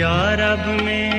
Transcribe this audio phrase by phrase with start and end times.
[0.00, 1.09] ਯਾ ਰੱਬ ਮੇਰੇ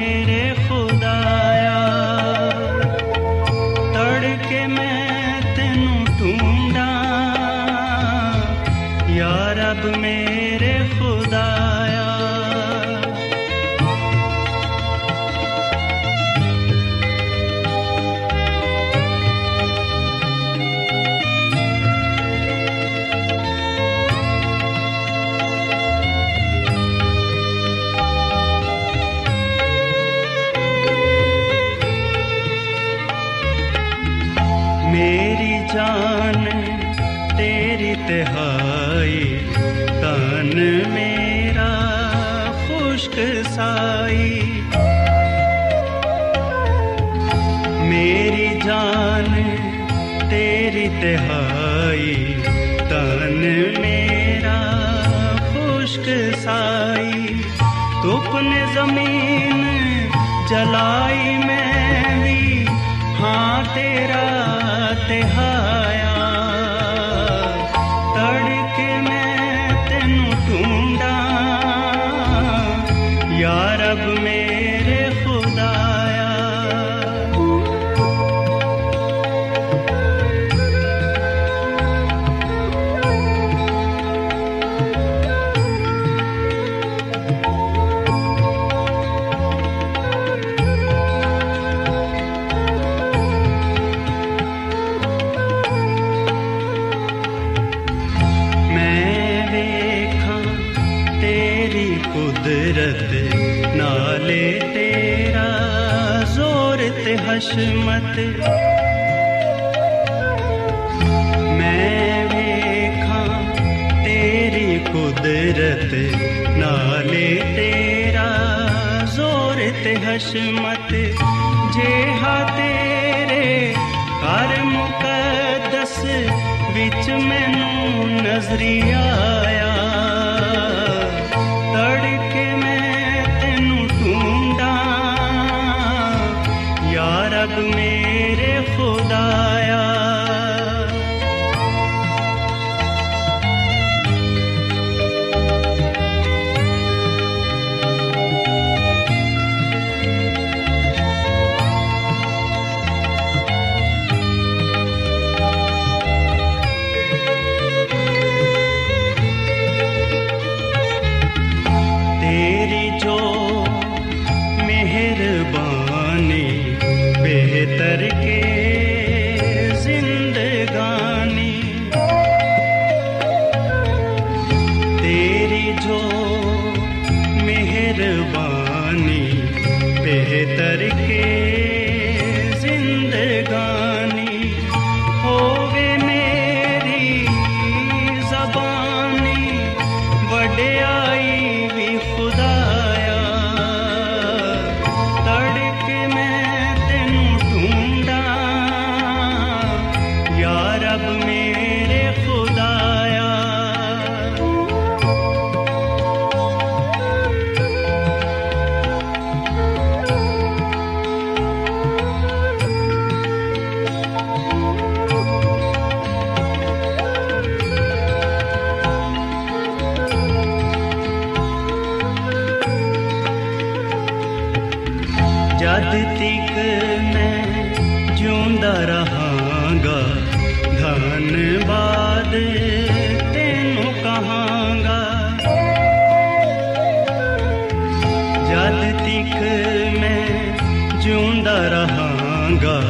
[241.01, 242.81] ਜਿਉਂਦਾ ਰਹਾਂਗਾ।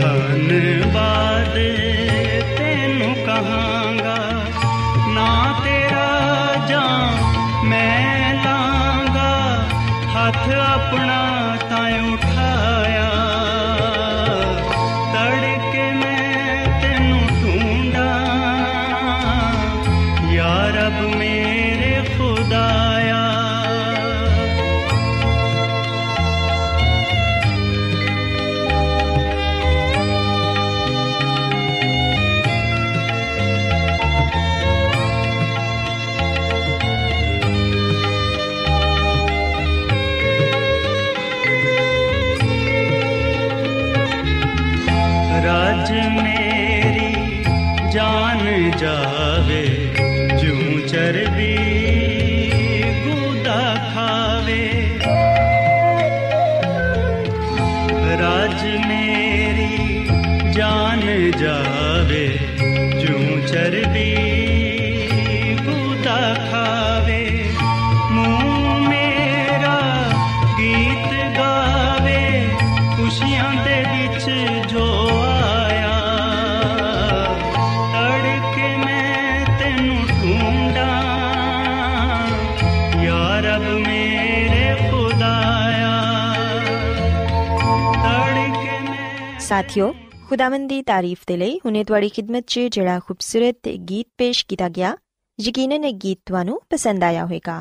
[0.00, 1.54] ਧੰਨਵਾਦ
[2.58, 4.44] ਤੈਨੂੰ ਕਹਾਂਗਾ।
[5.08, 7.12] ਨਾ ਤੇਰਾ ਜਾਂ
[7.64, 9.62] ਮੈਂ ਲਾਂਗਾ।
[10.16, 11.31] ਹੱਥ ਆਪਣਾ
[89.52, 89.92] ਸਾਥਿਓ
[90.28, 94.94] ਖੁਦਾਵੰਦ ਦੀ ਤਾਰੀਫ ਦੇ ਲਈ ਹੁਨੇ ਤੁਹਾਡੀ ਖਿਦਮਤ 'ਚ ਜਿਹੜਾ ਖੂਬਸੂਰਤ ਗੀਤ ਪੇਸ਼ ਕੀਤਾ ਗਿਆ
[95.38, 97.56] ਯਕੀਨਨ ਇਹ ਗੀਤ ਤੁਹਾਨੂੰ ਪਸੰਦ ਆਇਆ ਹੋਵੇਗਾ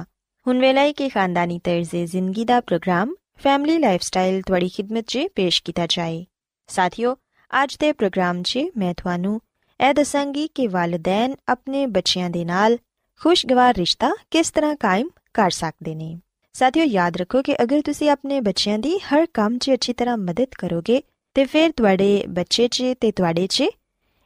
[0.46, 5.62] ਹੁਣ ਵੇਲੇ ਹੈ ਕਿ ਖਾਨਦਾਨੀ ਤਰਜ਼ੇ ਜ਼ਿੰਦਗੀ ਦਾ ਪ੍ਰੋਗਰਾਮ ਫੈਮਿਲੀ ਲਾਈਫਸਟਾਈਲ ਤੁਹਾਡੀ ਖਿਦਮਤ 'ਚ ਪੇਸ਼
[5.64, 6.24] ਕੀਤਾ ਜਾਏ
[6.70, 7.16] ਸਾਥਿਓ
[7.52, 9.40] ਅੱਜ ਦੇ ਪ੍ਰੋਗਰਾਮ 'ਚ ਮੈਂ ਤੁਹਾਨੂੰ
[9.80, 12.78] ਇਹ ਦੱਸਾਂਗੀ ਕਿ ਵਾਲਿਦੈਨ ਆਪਣੇ ਬੱਚਿਆਂ ਦੇ ਨਾਲ
[13.22, 16.18] ਖੁਸ਼ਗਵਾਰ ਰਿਸ਼ਤਾ ਕਿਸ ਤਰ੍ਹਾਂ ਕਾਇਮ ਕਰ ਸਕਦੇ ਨੇ
[16.56, 20.56] ਸਾਥਿਓ ਯਾਦ ਰੱਖੋ ਕਿ ਅਗਰ ਤੁਸੀਂ ਆਪਣੇ ਬੱਚਿਆਂ ਦੀ ਹਰ ਕੰਮ 'ਚ ਅੱਛੀ ਤਰ੍ਹਾਂ ਮਦਦ
[20.56, 21.02] ਕਰੋਗੇ
[21.34, 23.64] ਤੇ ਫਿਰ ਤੁਹਾਡੇ ਬੱਚੇ 'ਚ ਤੇ ਤੁਹਾਡੇ 'ਚ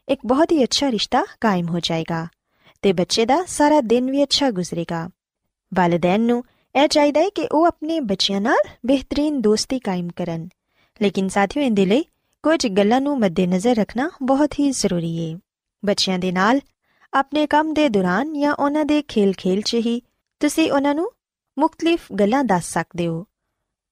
[0.08, 2.26] ਇੱਕ ਬਹੁਤ ਹੀ ਅੱਛਾ ਰਿਸ਼ਤਾ ਕਾਇਮ ਹੋ ਜਾਏਗਾ
[2.82, 5.10] ਤੇ ਬੱਚੇ ਦਾ ਸਾਰਾ ਦਿਨ ਵੀ ਅੱਛਾ ਗੁਜ਼ਰੇਗਾ।
[5.74, 6.44] ਵਾਲਿਦੈਨ ਨੂੰ
[6.82, 10.48] ਇਹ ਚਾਹੀਦਾ ਹੈ ਕਿ ਉਹ ਆਪਣੇ ਬੱਚਿਆਂ ਨਾਲ ਬਿਹਤਰੀਨ ਦੋਸਤੀ ਕਾਇਮ ਕਰਨ।
[11.02, 12.04] ਲੇਕਿਨ ਸਾਥੀਓ, ਇਹਦੇ ਲਈ
[12.42, 15.38] ਕੁਝ ਗੱਲਾਂ ਨੂੰ ਮੱਦੇਨਜ਼ਰ ਰੱਖਣਾ ਬਹੁਤ ਹੀ ਜ਼ਰੂਰੀ ਹੈ
[15.84, 16.60] ਬੱਚਿਆਂ ਦੇ ਨਾਲ
[17.14, 20.02] ਆਪਣੇ ਕੰਮ ਦੇ ਦੌਰਾਨ ਜਾਂ ਉਹਨਾਂ ਦੇ ਖੇਲ-ਖੇਲ 'ਚ ਹੀ
[20.40, 21.12] ਤੁਸੀਂ ਉਹਨਾਂ ਨੂੰ
[21.58, 23.26] ਮੁxtਲਿਫ ਗੱਲਾਂ ਦੱਸ ਸਕਦੇ ਹੋ।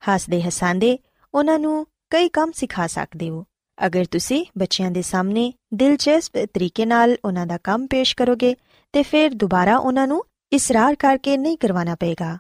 [0.08, 0.98] ਹੱਸਦੇ ਹਸਾਂਦੇ
[1.34, 3.44] ਉਹਨਾਂ ਨੂੰ ਕਈ ਕੰਮ ਸਿਖਾ ਸਕਦੇ ਹੋ।
[3.86, 8.56] ਅਗਰ ਤੁਸੀਂ ਬੱਚਿਆਂ ਦੇ ਸਾਹਮਣੇ ਦਿਲਚਸਪ ਤਰੀਕੇ ਨਾਲ ਉਹਨਾਂ ਦਾ ਕੰਮ ਪੇਸ਼ ਕਰੋਗੇ,
[8.92, 12.38] ਤੇ ਫਿਰ ਦੁਬਾਰਾ ਉਹਨਾਂ ਨੂੰ ਇਸਰਾਰ ਕਰਕੇ ਨਹੀਂ ਕਰਵਾਉਣਾ ਪਏਗਾ।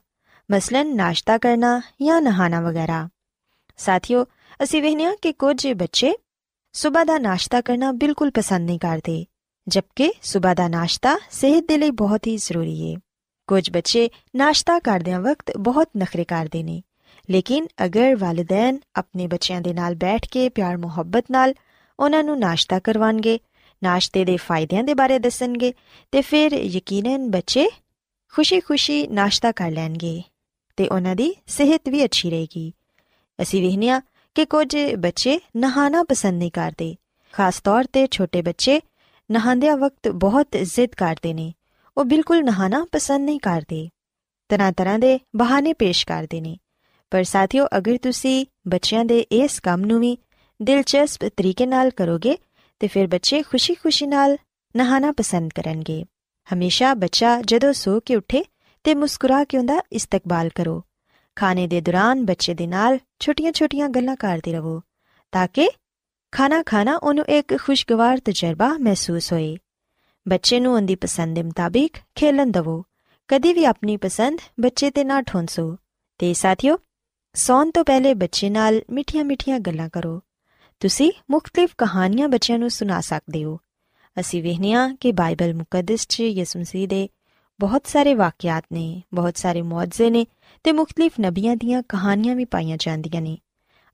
[0.50, 3.08] ਮਸਲਨ ਨਾਸ਼ਤਾ ਕਰਨਾ ਜਾਂ ਨਹਾਣਾ ਵਗੈਰਾ।
[3.76, 4.24] ਸਾਥੀਓ,
[4.62, 6.14] ਅਸੀਂ ਵੇਖਿਆ ਕਿ ਕੁਝ ਬੱਚੇ
[6.72, 9.26] ਸਵੇਰ ਦਾ ਨਾਸ਼ਤਾ ਕਰਨਾ ਬਿਲਕੁਲ ਪਸੰਦ ਨਹੀਂ ਕਰਦੇ,
[9.68, 13.00] ਜਦਕਿ ਸਵੇਰ ਦਾ ਨਾਸ਼ਤਾ ਸਿਹਤ ਦੇ ਲਈ ਬਹੁਤ ਹੀ ਜ਼ਰੂਰੀ ਹੈ
[13.46, 16.82] ਕੁਝ ਬੱਚੇ ਨਾਸ਼ਤਾ ਕਰਦਿਆਂ ਵਕਤ ਬਹੁਤ ਨਖਰੇ ਕਰਦੇ ਨੇ
[17.30, 21.54] ਲੇਕਿਨ ਅਗਰ ਵਾਲਿਦੈਨ ਆਪਣੇ ਬੱਚਿਆਂ ਦੇ ਨਾਲ ਬੈਠ ਕੇ ਪਿਆਰ, ਮੁਹੱਬਤ ਨਾਲ
[22.00, 23.38] ਉਹਨਾਂ ਨੂੰ ਨਾਸ਼ਤਾ ਕਰਵਾਣਗੇ,
[23.82, 25.74] ਨਾਸ਼ਤੇ ਦੇ ਫਾਇਦਿਆਂ ਦੇ ਬਾਰੇ ਦੱਸਣਗੇ
[26.12, 27.68] ਤੇ ਫਿਰ ਯਕੀਨਨ ਬੱਚੇ
[28.32, 30.22] ਖੁਸ਼ੀ-ਖੁਸ਼ੀ ਨਾਸ਼ਤਾ ਕਰ ਲੈਣਗੇ
[30.76, 32.72] ਤੇ ਉਹਨਾਂ ਦੀ ਸਿਹਤ ਵੀ ਅੱਛੀ ਰਹੇਗੀ।
[33.42, 34.00] ਅਸੀਂ ਵੇਖਿਆ
[34.34, 36.96] ਕਿ ਕੁਝ ਬੱਚੇ ਨਹਾਣਾ ਪਸੰਦ ਨਹੀਂ ਕਰਦੇ।
[37.32, 38.80] ਖਾਸ ਤੌਰ ਤੇ ਛੋਟੇ ਬੱਚੇ
[39.32, 41.52] ਨਹਾਉਂਦਿਆਂ ਵਕਤ ਬਹੁਤ ਜ਼ਿੱਦ ਕਰਦੇ ਨੇ।
[41.96, 43.88] ਉਹ ਬਿਲਕੁਲ ਨਹਾਣਾ ਪਸੰਦ ਨਹੀਂ ਕਰਦੇ।
[44.48, 46.56] ਤਰ੍ਹਾਂ ਤਰ੍ਹਾਂ ਦੇ ਬਹਾਨੇ ਪੇਸ਼ ਕਰਦੇ ਨੇ।
[47.10, 50.18] ਪਰ ਸਾਥੀਓ, ਅਗਰ ਤੁਸੀਂ ਬੱਚਿਆਂ ਦੇ ਇਸ ਕੰਮ ਨੂੰ ਵੀ
[50.62, 52.38] ਦਿਲਚਸਪ ਤਰੀਕੇ ਨਾਲ ਕਰੋਗੇ,
[52.78, 54.36] ਤੇ ਫਿਰ ਬੱਚੇ ਖੁਸ਼ੀ-ਖੁਸ਼ੀ ਨਾਲ
[54.76, 56.04] ਨਹਾਣਾ ਪਸੰਦ ਕਰਨਗੇ।
[56.54, 58.44] ਹਮੇਸ਼ਾ ਬੱਚਾ ਜਦੋਂ ਸੋ ਕੇ ਉੱਠੇ
[58.84, 60.84] ਤੇ ਮੁਸਕਰਾ ਕੇ ਉਹਦਾ ਇਸਤਕਬਾਲ ਕਰੋ।
[61.36, 64.82] ਖਾਣੇ ਦੇ ਦੌਰਾਨ ਬੱਚੇ ਦੇ ਨਾਲ ਛੋਟੀਆਂ-ਛੋਟੀਆਂ ਗੱਲਾਂ ਕਰਦੇ ਰਹੋ,
[65.32, 65.70] ਤਾਂ ਕਿ
[66.32, 69.56] ਖਾਣਾ ਖਾਣਾ ਉਹਨੂੰ ਇੱਕ ਖੁਸ਼ਗਵਾਰ ਤਜਰਬਾ ਮਹਿਸੂਸ ਹੋਏ।
[70.28, 72.84] ਬੱਚੇ ਨੂੰ ਉਹਦੀ ਪਸੰਦ ਦੇ ਮੁਤਾਬਿਕ ਖੇਲਣ ਦਿਵੋ।
[73.28, 75.76] ਕਦੀ ਵੀ ਆਪਣੀ ਪਸੰਦ ਬੱਚੇ ਤੇ ਨਾ ਠੋਂਸੋ।
[76.18, 76.78] ਤੇ ਸਾਥੀਓ
[77.34, 80.22] ਸੌਣ ਤੋਂ ਪਹਿਲੇ ਬੱਚੇ ਨਾਲ ਮਿੱਠੀਆਂ-ਮਿੱਠੀਆਂ ਗੱਲਾਂ ਕਰੋ।
[80.80, 83.60] ਤੁਸੀਂ ਮੁxtਲਿਫ ਕਹਾਣੀਆਂ ਬੱਚਿਆਂ ਨੂੰ ਸੁਣਾ ਸਕਦੇ ਹੋ।
[84.20, 87.08] ਅਸੀਂ ਵੇਖਿਆ ਕਿ ਬਾਈਬਲ ਮੁਕੱਦਸ 'ਚ ਯਿਸੂ ਮਸੀਹ ਦੇ
[87.60, 90.26] ਬਹੁਤ ਸਾਰੇ ਵਾਕਿਆਤ ਨੇ, ਬਹੁਤ ਸਾਰੇ ਮੌਜਜ਼ੇ ਨੇ
[90.64, 93.38] ਤੇ ਮੁxtਲਿਫ ਨਬੀਆਂ ਦੀਆਂ ਕਹਾਣੀਆਂ ਵੀ ਪਾਈਆਂ ਜਾਂਦੀਆਂ ਨੇ।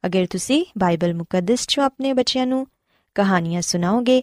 [0.06, 2.66] ਅਗਰ ਤੁਸੀਂ ਬਾਈਬਲ ਮੁਕੱਦਸ 'ਚੋਂ ਆਪਣੇ ਬੱਚਿਆਂ ਨੂੰ
[3.14, 4.22] ਕਹਾਣੀਆਂ ਸੁਣਾਓਗੇ,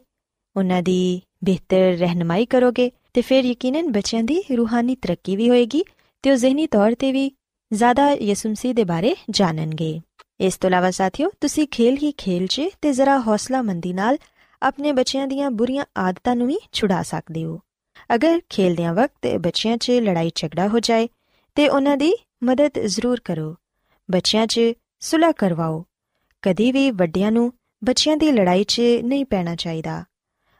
[0.58, 5.84] ਉਹਨਾਂ ਦੀ ਬਿਹਤਰ ਰਹਿਨਮਾਈ ਕਰੋਗੇ ਤੇ ਫਿਰ ਯਕੀਨਨ ਬੱਚਿਆਂ ਦੀ ਰੂਹਾਨੀ ਤਰੱਕੀ ਵੀ ਹੋਏਗੀ
[6.22, 7.32] ਤੇ ਉਹ ਜ਼ਿਹਨੀ ਤੌਰ ਤੇ ਵੀ
[7.72, 10.00] ਜ਼ਿਆਦਾ ਯਿਸੂ ਮਸੀਹ ਦੇ ਬਾਰੇ ਜਾਣਨਗੇ
[10.40, 14.18] ਇਸ ਤੋਂ ਇਲਾਵਾ ਸਾਥੀਓ ਤੁਸੀਂ ਖੇਲ ਹੀ ਖੇਲ 'ਚ ਤੇ ਜ਼ਰਾ ਹੌਸਲਾਮੰਦੀ ਨਾਲ
[14.62, 17.60] ਆਪਣੇ ਬੱਚਿਆਂ ਦੀਆਂ ਬੁਰੀਆਂ ਆਦਤਾਂ ਨੂੰ ਵੀ ਛੁਡਾ ਸਕਦੇ ਹੋ
[18.14, 21.08] ਅਗਰ ਖੇਲਦਿਆਂ ਵਕਤ ਬੱਚਿਆਂ 'ਚ ਲੜਾਈ ਝਗੜਾ ਹੋ ਜਾਏ
[21.58, 23.56] ਤੇ ਉਹਨਾਂ ਦੀ ਮਦਦ ਜ਼ਰੂਰ ਕਰੋ
[24.10, 24.62] ਬੱਚਿਆਂ 'ਚ
[25.00, 25.84] ਸੁਲਹ ਕਰਵਾਓ
[26.44, 30.04] ਕਦੀ ਵੀ ਵੱਡਿਆਂ ਨੂੰ ਬੱਚਿਆਂ ਦੀ ਲੜਾਈ 'ਚ ਨਹੀਂ ਪੈਣਾ ਚਾਹੀਦਾ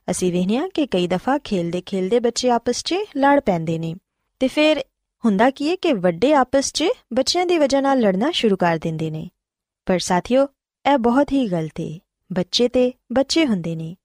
[0.08, 3.96] ਅਸੀਂ ਵੇਖਿਆ ਕਿ ਕਈ ਦਫਾ ਖੇਲਦੇ ਖੇਲਦੇ ਬੱਚੇ ਆਪਸ 'ਚ ਲੜ ਪੈਂਦੇ ਨੇ
[4.42, 4.84] ਤੇ ਫਿਰ
[5.28, 9.10] ਹੁੰਦਾ ਕੀ ਹੈ ਕਿ ਵੱਡੇ ਆਪਸ 'ਚ ਬੱਚਿਆਂ ਦੀ ਵਜ੍ਹਾ ਨਾਲ ਲੜਨਾ ਸ਼ੁਰੂ ਕਰ ਦਿੰਦੇ
[9.10, 9.30] ਨੇ।
[9.86, 10.48] ਪਰ ਸਾਥੀਓ,
[10.94, 12.00] ਇਹ ਬਹੁਤ ਹੀ ਗਲਤ ਹੈ
[12.34, 13.96] ਬੱਚੇ ਤੇ ਬੱਚੇ ਹੁੰਦੇ ਨੇ।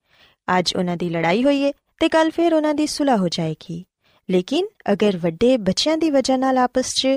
[0.58, 3.84] ਅੱਜ ਉਹਨਾਂ ਦੀ ਲੜਾਈ ਹੋਈ ਹੈ ਤੇ ਕੱਲ ਫਿਰ ਉਹਨਾਂ ਦੀ ਸੁਲ੍ਹਾ ਹੋ ਜਾਏਗੀ।
[4.30, 7.08] ਲੇਕਿਨ ਅਗਰ ਵੱਡੇ ਬੱਚਿਆਂ ਦੀ ਵਜ੍ਹਾ ਨਾਲ ਆਪਸ 'ਚ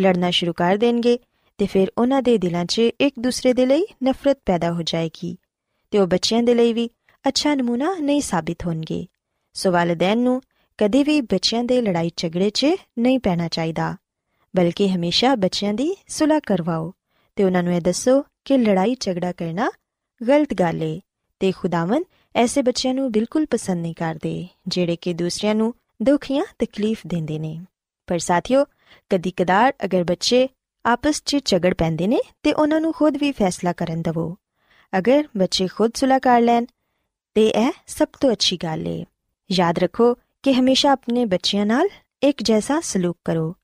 [0.00, 1.18] ਲੜਨਾ ਸ਼ੁਰੂ ਕਰ ਦੇਣਗੇ,
[1.58, 5.36] ਤੇ ਫਿਰ ਉਹਨਾਂ ਦੇ ਦਿਲਾਂ 'ਚ ਇੱਕ ਦੂਸਰੇ ਦੇ ਲਈ ਨਫ਼ਰਤ ਪੈਦਾ ਹੋ ਜਾਏਗੀ।
[5.90, 6.90] ਤੇ ਉਹ ਬੱਚਿਆਂ ਦੇ ਲਈ ਵੀ
[7.28, 9.06] ਅੱਛਾ ਨਮੂਨਾ ਨਹੀਂ ਸਾਬਿਤ ਹੋਣਗੇ।
[9.52, 10.42] ਸੋ ਵਾਲਿਦੈਨ ਨੂੰ
[10.78, 12.66] ਕਦੇ ਵੀ ਬੱਚਿਆਂ ਦੇ ਲੜਾਈ ਝਗੜੇ 'ਚ
[12.98, 13.96] ਨਹੀਂ ਪੈਣਾ ਚਾਹੀਦਾ।
[14.54, 16.92] ਬਲਕਿ ਹਮੇਸ਼ਾ ਬੱਚਿਆਂ ਦੀ ਸੁਲ੍ਹਾ ਕਰਵਾਓ
[17.36, 19.70] ਤੇ ਉਹਨਾਂ ਨੂੰ ਇਹ ਦੱਸੋ ਕਿ ਲੜਾਈ ਝਗੜਾ ਕਰਨਾ
[20.20, 21.00] ਗਲਤ ਗੱਲ ਏ
[21.40, 22.04] ਤੇ ਖੁਦਾਵੰ
[22.34, 27.38] ਐਸੇ ਬੱਚਿਆਂ ਨੂੰ ਬਿਲਕੁਲ ਪਸੰਦ ਨਹੀਂ ਕਰਦੇ, ਜਿਹੜੇ ਕਿ ਦੂਸਰਿਆਂ ਨੂੰ ਦੁੱਖ ਜਾਂ ਤਕਲੀਫ ਦਿੰਦੇ
[27.38, 27.58] ਨੇ।
[28.06, 28.64] ਪਰ ਸਾਥੀਓ
[29.10, 30.48] ਕਦੀ ਕਦਾਰ ਅਗਰ ਬੱਚੇ
[30.84, 34.36] ਆਪਸ 'ਚ ਝਗੜ ਪੈਂਦੇ ਨੇ ਤੇ ਉਹਨਾਂ ਨੂੰ ਖੁਦ ਵੀ ਫੈਸਲਾ ਕਰਨ ਦਿਵੋ।
[34.98, 36.64] ਅਗਰ ਬੱਚੇ ਖੁਦ ਸੁਲ੍ਹਾ ਕਰ ਲੈਣ,
[37.34, 39.04] ਤੇ ਇਹ ਸਭ ਤੋਂ ਅੱਛੀ ਗੱਲ ਏ।
[39.50, 40.14] ਯਾਦ ਰੱਖੋ
[40.48, 41.88] ਕਿ ਹਮੇਸ਼ਾ ਆਪਣੇ ਬੱਚਿਆਂ ਨਾਲ
[42.22, 43.54] ਇੱਕ ਜੈਸਾ ਸਲੂਕ ਕਰੋ।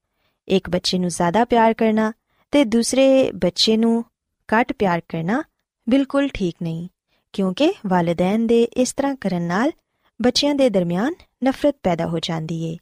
[0.48, 2.12] ਇੱਕ ਬੱਚੇ ਨੂੰ ਜ਼ਿਆਦਾ ਪਿਆਰ ਕਰਨਾ
[2.52, 4.04] ਤੇ ਦੂਸਰੇ ਬੱਚੇ ਨੂੰ
[4.48, 5.42] ਘੱਟ ਪਿਆਰ ਕਰਨਾ
[5.86, 6.88] ਬਿਲਕੁਲ ਠੀਕ ਨਹੀਂ,
[7.34, 9.72] ਕਿਉਂਕਿ ਵਾਲਿਦੈਨ ਦੇ ਇਸ ਤਰ੍ਹਾਂ ਕਰਨ ਨਾਲ
[10.20, 11.14] ਬੱਚਿਆਂ ਦੇ ਦਰਮਿਆਨ
[11.44, 12.76] ਨਫ਼ਰਤ ਪੈਦਾ ਹੋ ਜਾਂਦੀ ਏ।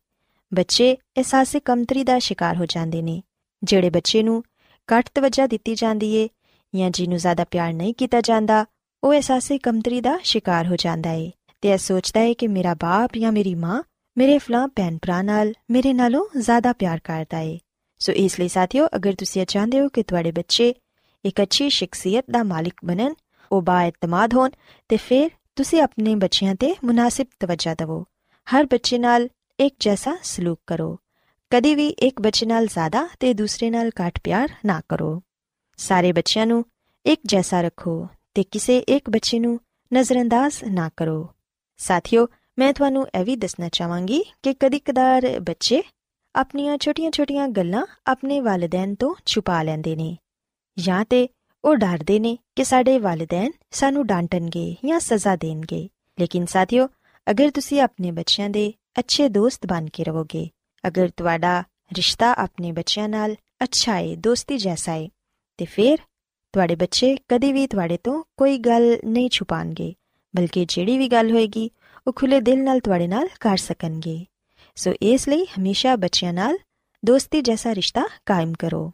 [0.52, 3.22] ਬੱਚੇ ਅਹਿਸਾਸੇ ਕਮਤਰੀ ਦਾ ਸ਼ਿਕਾਰ ਹੋ ਜਾਂਦੇ ਨੇ,
[3.62, 4.42] ਜਿਹੜੇ ਬੱਚੇ ਨੂੰ
[4.88, 6.28] ਘੱਟ ਤਵੱਜਾ ਦਿੱਤੀ ਜਾਂਦੀ ਏ
[6.74, 8.64] ਜਾਂ ਜਿਹਨੂੰ ਜ਼ਿਆਦਾ ਪਿਆਰ ਨਹੀਂ ਕੀਤਾ ਜਾਂਦਾ,
[9.02, 11.30] ਉਹ ਅਹਿਸਾਸੇ ਕਮਤਰੀ ਦਾ ਸ਼ਿਕਾਰ ਹੋ ਜਾਂਦਾ ਏ।
[11.62, 13.82] ਤੇ ਇਹ ਸੋਚਦਾ ਏ ਕਿ ਮੇਰਾ ਬਾਪ ਜਾਂ ਮੇਰੀ ਮਾਂ
[14.18, 17.58] ਮੇਰੇ ਫਲਾਂ ਭੈਣ ਭਰਾ ਨਾਲ ਮੇਰੇ ਨਾਲੋਂ ਜ਼ਿਆਦਾ ਪਿਆਰ ਕਰਦਾ ਏ।
[17.98, 20.74] ਸੋ ਇਸ ਲਈ ਸਾਥੀਓ, ਅਗਰ ਤੁਸੀਂ ਚਾਹੁੰਦੇ ਹੋ ਕਿ ਤੁਹਾਡੇ ਬੱਚੇ
[21.24, 23.14] ਇੱਕ ਅੱਛੀ ਸ਼ਖਸੀਅਤ ਦਾ ਮਾਲਿਕ ਬਣਨ,
[23.52, 24.50] ਉਹ ਬਾਇਤਮਾਦ ਹੋਣ,
[24.88, 28.06] ਤੇ ਫਿਰ ਤੁਸੀਂ ਆਪਣੇ ਬੱਚਿਆਂ ਤੇ ਮੁਨਾਸਿਬ ਤਵੱਜਾ ਦਿਵੋ।
[28.50, 29.28] ਹਰ ਬੱਚੇ ਨਾਲ
[29.60, 30.98] ਇੱਕ ਜੈਸਾ ਸਲੂਕ ਕਰੋ।
[31.50, 35.22] ਕਦੀ ਵੀ ਇੱਕ ਬੱਚੇ ਨਾਲ ਜ਼ਿਆਦਾ ਤੇ ਦੂਸਰੇ ਨਾਲ ਘੱਟ ਪਿਆਰ ਨਾ ਕਰੋ।
[35.76, 36.64] ਸਾਰੇ ਬੱਚਿਆਂ ਨੂੰ
[37.06, 39.60] ਇੱਕ ਜੈਸਾ ਰੱਖੋ ਤੇ ਕਿਸੇ ਇੱਕ ਬੱਚੇ ਨੂੰ
[39.94, 41.28] ਨਜ਼ਰਅੰਦਾਜ਼ ਨਾ ਕਰੋ।
[41.78, 42.28] ਸਾਥੀਓ
[42.58, 45.82] ਮੈਂ ਤੁਹਾਨੂੰ ਇਹ ਵੀ ਦੱਸਣਾ ਚਾਹਾਂਗੀ ਕਿ ਕਦੀ-ਕਦਾਰ ਬੱਚੇ
[46.34, 50.16] ਆਪਣੀਆਂ ਛੋਟੀਆਂ-ਛੋਟੀਆਂ ਗੱਲਾਂ ਆਪਣੇ ਵਾਲਿਦੈਨ ਤੋਂ ਛੁਪਾ ਲੈਂਦੇ ਨੇ
[50.76, 51.28] ਜਾਂ ਤੇ
[51.64, 56.88] ਉਹ ਡਰਦੇ ਨੇ ਕਿ ਸਾਡੇ ਵਾਲਿਦੈਨ ਸਾਨੂੰ ਡਾਂਟਣਗੇ ਜਾਂ ਸਜ਼ਾ ਦੇਣਗੇ ਲੇਕਿਨ ਸਾਥੀਓ
[57.30, 60.48] ਅਗਰ ਤੁਸੀਂ ਆਪਣੇ ਬੱਚਿਆਂ ਦੇ ਅੱਛੇ ਦੋਸਤ ਬਣ ਕੇ ਰਹੋਗੇ
[60.84, 61.62] ਅਗਰ ਤੁਹਾਡਾ
[61.96, 65.08] ਰਿਸ਼ਤਾ ਆਪਣੇ ਬੱਚਿਆਂ ਨਾਲ ਅੱਛਾ ਹੈ ਦੋਸਤੀ ਜੈਸਾ ਹੈ
[65.58, 65.98] ਤੇ ਫਿਰ
[66.54, 69.94] ਤੁਹਾਡੇ ਬੱਚੇ ਕਦੀ ਵੀ ਤੁਹਾਡੇ ਤੋਂ ਕੋਈ ਗੱਲ ਨਹੀਂ ਛੁਪਾਣਗੇ
[70.34, 71.70] ਬਲਕਿ ਜਿਹੜੀ ਵੀ ਗੱਲ ਹੋਏਗੀ
[72.06, 74.24] ਉਹ ਖੁੱਲੇ ਦਿਲ ਨਾਲ ਤੁਹਾਡੇ ਨਾਲ ਕਰ ਸਕਣਗੇ
[74.76, 76.58] ਸੋ ਇਸ ਲਈ ਹਮੇਸ਼ਾ ਬੱਚਿਆਂ ਨਾਲ
[77.02, 78.90] ਦੋਸਤੀ ਜੈਸਾ ਰਿਸ਼ਤਾ ਕਾਇਮ ਕਰੋ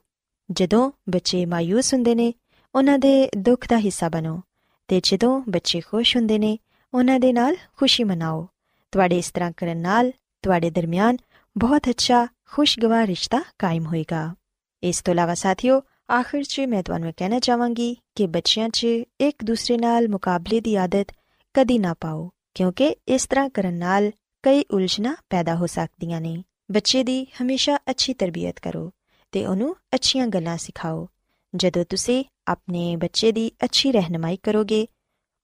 [0.48, 2.32] ਜਦੋਂ ਬੱਚੇ ਮਾਇੂਸ ਹੁੰਦੇ ਨੇ
[2.74, 4.40] ਉਹਨਾਂ ਦੇ ਦੁੱਖ ਦਾ ਹਿੱਸਾ ਬਣੋ
[4.88, 6.56] ਤੇ ਜਦੋਂ ਬੱਚੇ ਖੁਸ਼ ਹੁੰਦੇ ਨੇ
[6.92, 8.46] ਉਹਨਾਂ ਦੇ ਨਾਲ ਖੁਸ਼ੀ ਮਨਾਓ
[8.92, 10.12] ਤੁਹਾਡੇ ਇਸ ਤਰ੍ਹਾਂ ਕਰਨ ਨਾਲ
[10.44, 11.16] ਤੁਹਾਡੇ ਦਰਮਿਆਨ
[11.56, 14.34] ਬਹੁਤ ਅੱਛਾ ਖੁਸ਼ਗਵਾਰ ਰਿਸ਼ਤਾ ਕਾਇਮ ਹੋਏਗਾ
[14.82, 18.86] ਇਸ ਤੋਂ ਇਲਾਵਾ ਸਾਥੀਓ ਆਖਿਰ 'ਚ ਮੈਂ ਤੁਹਾਨੂੰ ਕਹਿਣਾ ਚਾਹਾਂਗੀ ਕਿ ਬੱਚਿਆਂ 'ਚ
[19.20, 21.12] ਇੱਕ ਦੂਸਰੇ ਨਾਲ ਮੁਕਾਬਲੇ ਦੀ ਆਦਤ
[21.54, 24.10] ਕਦੀ ਨਾ ਪਾਓ ਕਿਉਂਕਿ ਇਸ ਤਰ੍ਹਾਂ ਕਰਨ ਨਾਲ
[24.42, 28.90] ਕਈ ਉਲਝਣਾਂ ਪੈਦਾ ਹੋ ਸਕਦੀਆਂ ਨੇ। ਬੱਚੇ ਦੀ ਹਮੇਸ਼ਾ ਅੱਛੀ ਤਰਬੀਅਤ ਕਰੋ
[29.32, 31.08] ਤੇ ਉਹਨੂੰ ਅੱਛੀਆਂ ਗੱਲਾਂ ਸਿਖਾਓ।
[31.56, 34.86] ਜਦੋਂ ਤੁਸੀਂ ਆਪਣੇ ਬੱਚੇ ਦੀ ਅੱਛੀ ਰਹਿਨਮਾਈ ਕਰੋਗੇ,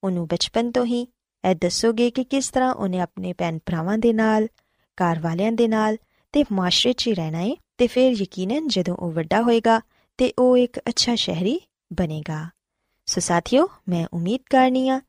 [0.05, 1.01] ਉਹਨੂੰ ਬਚਪਨ ਤੋਂ ਹੀ
[1.45, 4.47] ਇਹ ਦੱਸੋਗੇ ਕਿ ਕਿਸ ਤਰ੍ਹਾਂ ਉਹਨੇ ਆਪਣੇ ਭੈਣ ਭਰਾਵਾਂ ਦੇ ਨਾਲ,
[4.99, 5.97] ਘਰ ਵਾਲਿਆਂ ਦੇ ਨਾਲ
[6.33, 9.81] ਤੇ ਮਾਸ਼ਰੇ 'ਚ ਹੀ ਰਹਿਣਾ ਹੈ ਤੇ ਫਿਰ ਯਕੀਨਨ ਜਦੋਂ ਉਹ ਵੱਡਾ ਹੋਏਗਾ
[10.19, 11.61] ਤੇ ਉਹ ਇੱਕ ਅੱਛਾ ਸ਼ਹਿਰੀ
[11.93, 12.49] ਬਣੇਗਾ।
[13.07, 15.01] ਸੋ ਸਾਥੀਓ, ਮੈਂ ਉਮੀਦ ਕਰਨੀ ਆ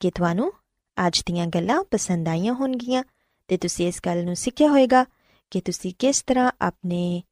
[0.00, 0.52] ਕਿ ਤੁਹਾਨੂੰ
[1.06, 3.04] ਅੱਜ ਦੀਆਂ ਗੱਲਾਂ ਪਸੰਦ ਆਈਆਂ ਹੋਣਗੀਆਂ
[3.48, 5.04] ਤੇ ਤੁਸੀਂ ਇਸ ਗੱਲ ਨੂੰ ਸਿੱਖਿਆ ਹੋਵੇਗਾ
[5.50, 7.22] ਕਿ ਤੁਸੀਂ ਕਿਸ ਤਰ੍ਹਾਂ ਆਪਣੇ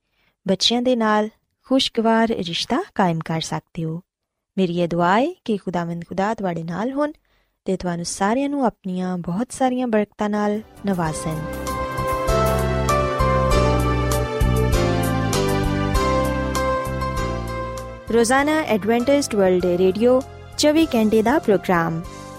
[0.48, 1.28] ਬੱਚਿਆਂ ਦੇ ਨਾਲ
[1.66, 4.00] ਖੁਸ਼ਗਵਾਰ ਰਿਸ਼ਤਾ ਕਾਇਮ ਕਰ ਸਕਦੇ ਹੋ।
[4.58, 7.12] ਮੇਰੀ ਇਹ ਦੁਆ ਹੈ ਕਿ ਖੁਦਾਵੰਦ ਖੁਦਾ ਤੁਹਾਡੇ ਨਾਲ ਹੋਣ
[7.64, 11.38] ਤੇ ਤੁਹਾਨੂੰ ਸਾਰਿਆਂ ਨੂੰ ਆਪਣੀਆਂ ਬਹੁਤ ਸਾਰੀਆਂ ਬਰਕਤਾਂ ਨਾਲ ਨਵਾਜ਼ਣ।
[18.14, 20.22] ਰੋਜ਼ਾਨਾ ਐਡਵੈਂਟਿਸਟ ਵਰਲਡ ਰੇਡੀਓ
[20.58, 22.02] 24 ਘੰਟੇ ਦਾ ਪ੍ਰੋਗਰਾਮ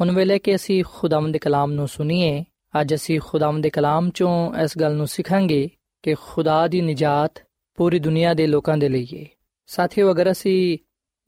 [0.00, 2.44] ਹੁਣ ਵੇਲੇ ਕਿ ਅਸੀਂ ਖੁਦਾਵੰਦ ਦੇ ਕਲਾਮ ਨੂੰ ਸੁਣੀਏ,
[2.80, 5.68] ਅੱਜ ਅਸੀਂ ਖੁਦਾਵੰਦ ਦੇ ਕਲਾਮ ਚੋਂ ਇਸ ਗੱਲ ਨੂੰ ਸਿੱਖਾਂਗੇ
[6.02, 7.42] ਕਿ ਖੁਦਾ ਦੀ ਨਜਾਤ
[7.76, 9.24] ਪੂਰੀ ਦੁਨੀਆ ਦੇ ਲੋਕਾਂ ਦੇ ਲਈ ਹੈ
[9.66, 10.78] ਸਾਥੀਓ, ਅਗਰ ਅਸੀਂ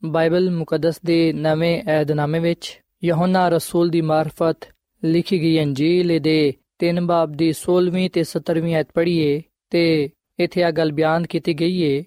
[0.03, 4.69] ਬਾਈਬਲ ਮੁਕੱਦਸ ਦੇ ਨਵੇਂ ਏਧਨਾਮੇ ਵਿੱਚ ਯਹੋਨਾ ਰਸੂਲ ਦੀ ਮਾਰਫਤ
[5.05, 6.55] ਲਿਖੀ ਗਈ ਅੰਜੀਲ ਦੇ
[6.85, 11.83] 3 ਬਾਬ ਦੀ 16ਵੀਂ ਤੇ 17ਵੀਂ ਆਇਤ ਪੜ੍ਹੀਏ ਤੇ ਇੱਥੇ ਆ ਗੱਲ ਬਿਆਨ ਕੀਤੀ ਗਈ
[11.83, 12.03] ਹੈ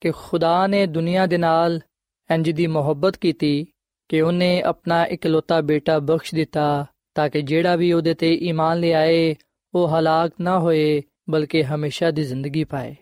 [0.00, 1.80] ਕਿ ਖੁਦਾ ਨੇ ਦੁਨੀਆ ਦੇ ਨਾਲ
[2.30, 3.66] ਇੰਜ ਦੀ ਮੁਹੱਬਤ ਕੀਤੀ
[4.08, 9.34] ਕਿ ਉਹਨੇ ਆਪਣਾ ਇਕਲੌਤਾ ਬੇਟਾ ਬਖਸ਼ ਦਿੱਤਾ ਤਾਂ ਕਿ ਜਿਹੜਾ ਵੀ ਉਹਦੇ ਤੇ ਈਮਾਨ ਲਿਆਏ
[9.74, 12.96] ਉਹ ਹਲਾਕ ਨਾ ਹੋਏ, ਬਲਕਿ ਹਮੇਸ਼ਾ ਦੀ ਜ਼ਿੰਦਗੀ ਪਾਏ।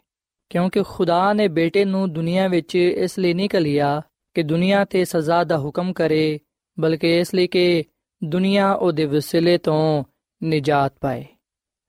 [0.50, 4.02] ਕਿਉਂਕਿ ਖੁਦਾ ਨੇ ਬੇਟੇ ਨੂੰ ਦੁਨੀਆ ਵਿੱਚ ਇਸ ਲਈ ਨਹੀਂ ਕਲਿਆ
[4.34, 6.38] ਕਿ ਦੁਨੀਆ ਤੇ ਸਜ਼ਾ ਦਾ ਹੁਕਮ ਕਰੇ,
[6.80, 7.84] ਬਲਕਿ ਇਸ ਲਈ ਕਿ
[8.24, 10.04] ਦੁਨੀਆ ਉਹਦੇ ਵਸਿਲੇ ਤੋਂ
[10.42, 11.24] ਨਿਜਾਤ ਪਾਏ।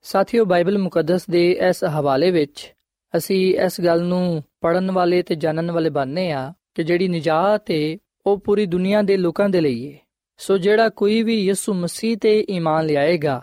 [0.02, 2.74] ਸਾਥੀਓ, ਬਾਈਬਲ ਮੁਕੱਦਸ ਦੇ ਇਸ ਹਵਾਲੇ ਵਿੱਚ
[3.16, 7.98] ਅਸੀਂ ਇਸ ਗੱਲ ਨੂੰ ਪੜਨ ਵਾਲੇ ਤੇ ਜਾਣਨ ਵਾਲੇ ਬਣਨੇ ਆ ਕਿ ਜਿਹੜੀ ਨਿਜਾਤ ਹੈ
[8.26, 9.98] ਉਹ ਪੂਰੀ ਦੁਨੀਆ ਦੇ ਲੋਕਾਂ ਦੇ ਲਈ ਹੈ
[10.36, 13.42] ਸੋ ਜਿਹੜਾ ਕੋਈ ਵੀ ਯਿਸੂ ਮਸੀਹ ਤੇ ਈਮਾਨ ਲਿਆਏਗਾ,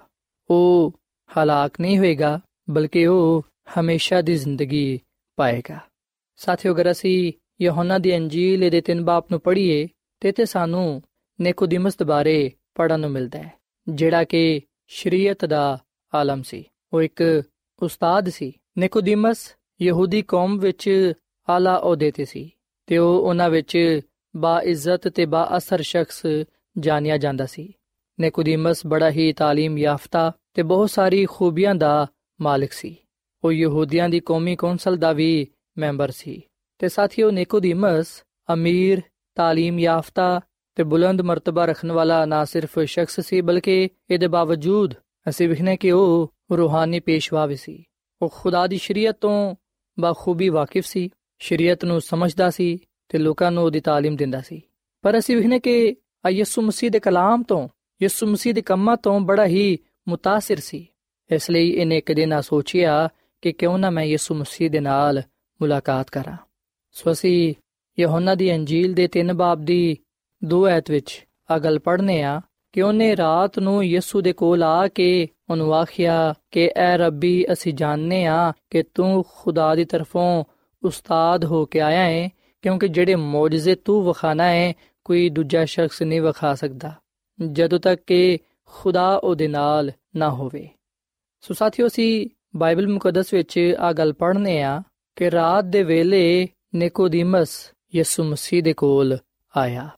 [0.50, 0.94] ਉਹ
[1.30, 3.46] ਹਲਾਕ ਨਹੀਂ ਹੋਏਗਾ, ਬਲਕਿ ਉਹ
[3.80, 5.00] ਹਮੇਸ਼ਾ ਦੀ ਜ਼ਿੰਦਗੀ
[5.36, 5.80] ਪਾਏਗਾ।
[6.36, 9.88] ਸਾਥੀਓ, ਅਗਰ ਅਸੀਂ ਯਹੋਨਾ ਦੀ ਅੰਜੀਲ ਦੇ ਤਿੰਨ ਬਾਪ ਨੂੰ ਪੜ੍ਹੀਏ,
[10.20, 11.02] ਤੇ ਤੇ ਸਾਨੂੰ
[11.42, 13.54] ਨਿਕੋਦੀਮਸ ਦੇ ਬਾਰੇ ਪੜਨ ਨੂੰ ਮਿਲਦਾ ਹੈ,
[13.90, 15.84] ਜਿਹੜਾ ਕਿ ਸ਼ਰੀਅਤ ਦਾ
[16.16, 17.44] ਆਲਮ ਸੀ। ਉਹ ਇੱਕ
[17.82, 21.14] ਉਸਤਾਦ ਸੀ। ਨਿਕੋਦੀਮਸ ਯਹੂਦੀ ਕੌਮ ਵਿੱਚ
[21.50, 22.52] ਆਲਾ ਅਹੁਦੇ ਤੇ ਸੀ,
[22.86, 24.00] ਤੇ ਉਹ ਉਹਨਾਂ ਵਿੱਚ
[24.35, 26.23] ਬਾ ਇੱਜ਼ਤ ਤੇ ਬਾ ਅਸਰ ਸ਼ਖਸ
[26.77, 27.73] ਜਾਣਿਆ ਜਾਂਦਾ ਸੀ
[28.19, 32.07] ਨਿਕੋਦੀਮਸ ਬੜਾ ਹੀ تعلیم ਯਾਫਤਾ ਤੇ ਬਹੁਤ ਸਾਰੀ ਖੂਬੀਆਂ ਦਾ
[32.41, 32.97] ਮਾਲਕ ਸੀ
[33.45, 35.47] ਉਹ ਯਹੂਦੀਆਂ ਦੀ ਕੌਮੀ ਕੌਂਸਲ ਦਾ ਵੀ
[35.79, 36.41] ਮੈਂਬਰ ਸੀ
[36.81, 38.23] ਤੇ ਸਾਥੀਓ ਨਿਕੋਦੀਮਸ
[38.53, 39.03] ਅਮੀਰ
[39.37, 40.41] تعلیم ਯਾਫਤਾ
[40.77, 44.95] ਤੇ ਬੁਲੰਦ ਮਰਤਬਾ ਰੱਖਣ ਵਾਲਾ ਨਾ ਸਿਰਫ ਸ਼ਖਸ ਸੀ ਬਲਕਿ ਇਹਦੇ ਬਾਵਜੂਦ
[45.29, 47.85] ਅਸੀਂ ਵਿਖਨੇ ਕਿ ਉਹ ਰੂਹਾਨੀ ਪੇਸ਼ਵਾ ਵੀ ਸੀ
[48.21, 49.55] ਉਹ ਖੁਦਾ ਦੀ ਸ਼ਰੀਅਤ ਤੋਂ
[49.99, 52.79] ਬਾਖੂਬੀ ਵਾਕਿਫ ਸੀ ਸ਼ਰੀਅਤ ਨੂੰ ਸਮਝਦਾ ਸੀ
[53.09, 54.63] ਤੇ ਲੋਕਾਂ ਨੂੰ ਉਹਦੀ تعلیم ਦਿੰਦਾ ਸੀ
[55.03, 55.97] ਪਰ ਅਸੀਂ ਵਿਖਨੇ ਕਿ
[56.29, 57.69] ਯਿਸੂ ਮਸੀਹ ਦੇ ਕਲਾਮ ਤੋਂ
[58.03, 59.79] ਯਿਸੂ ਮਸੀਹ ਦੇ ਕੰਮਾਂ ਤੋਂ ਬੜਾ ਹੀ
[60.13, 60.87] متاثر ਸੀ
[61.31, 63.09] ਇਸ ਲਈ ਇਹਨੇ ਇੱਕ ਦਿਨ ਆ ਸੋਚਿਆ
[63.43, 65.23] ਕਿ ਕਿਉਂ ਨਾ ਮੈਂ ਯਿਸੂ ਮਸੀਹ ਦੇ ਨਾਲ
[65.61, 66.37] ਮੁਲਾਕਾਤ ਕਰਾਂ
[66.93, 67.55] ਸੋ ਅਸੀਂ
[68.01, 69.97] ਯਹੋਨਾ ਦੀ ਅੰਜੀਲ ਦੇ 3 ਬਾਬ ਦੀ
[70.43, 72.41] 2 ਐਤ ਵਿੱਚ ਆ ਗੱਲ ਪੜ੍ਹਨੇ ਆ
[72.73, 77.75] ਕਿ ਉਹਨੇ ਰਾਤ ਨੂੰ ਯਿਸੂ ਦੇ ਕੋਲ ਆ ਕੇ ਉਹਨੂੰ ਆਖਿਆ ਕਿ ਐ ਰੱਬੀ ਅਸੀਂ
[77.75, 80.45] ਜਾਣਨੇ ਆ ਕਿ ਤੂੰ ਖੁਦਾ ਦੀ ਤਰਫੋਂ
[80.83, 82.31] ਉਸਤਾਦ ਹੋ ਕੇ ਆਇਆ ਹੈ
[82.62, 86.92] ਕਿਉਂਕਿ ਜਿਹੜੇ ਮੌਜਜ਼ੇ ਤੂੰ ਵਿਖਾਣਾ ਹੈ, ਕੋਈ ਦੂਜਾ ਸ਼ਖਸ ਨਹੀਂ ਵਿਖਾ ਸਕਦਾ,
[87.52, 90.70] ਜਦੋਂ ਤੱਕ ਕਿ ਖੁਦਾ ਉਹਦੇ ਨਾਲ ਨਾ ਹੋਵੇ।
[91.42, 94.84] ਸੋ ਸਾਥੀਓ, ਅਸੀਂ ਬਾਈਬਲ ਮੁਕੱਦਸ ਵਿੱਚ ਆ ਗੱਲ ਪੜ੍ਹਨੇ ਆ
[95.16, 99.18] ਕਿ ਰਾਤ ਦੇ ਵੇਲੇ ਨਿਕੋਦੀਮਸ ਯਿਸੂ ਮਸੀਹ ਦੇ ਕੋਲ
[99.58, 99.90] ਆਇਆ।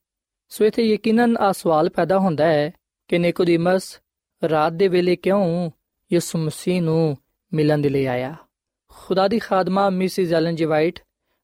[0.49, 2.71] ਸੋ ਇਥੇ ਯਕੀਨਨ ਆ ਸਵਾਲ ਪੈਦਾ ਹੁੰਦਾ ਹੈ
[3.07, 3.99] ਕਿ ਨਿਕੋਦੀਮਸ
[4.49, 5.71] ਰਾਤ ਦੇ ਵੇਲੇ ਕਿਉਂ
[6.13, 7.17] ਯਿਸੂ ਮਸੀਹ ਨੂੰ
[7.53, 8.35] ਮਿਲਣ ਦੇ ਲਈ ਆਇਆ?
[8.87, 10.99] ਖੁਦਾ ਦੀ ਖਾਦਮਾ ਮਿਸਿਸ ਐਲਨ ਜੀ ਵਾਈਟ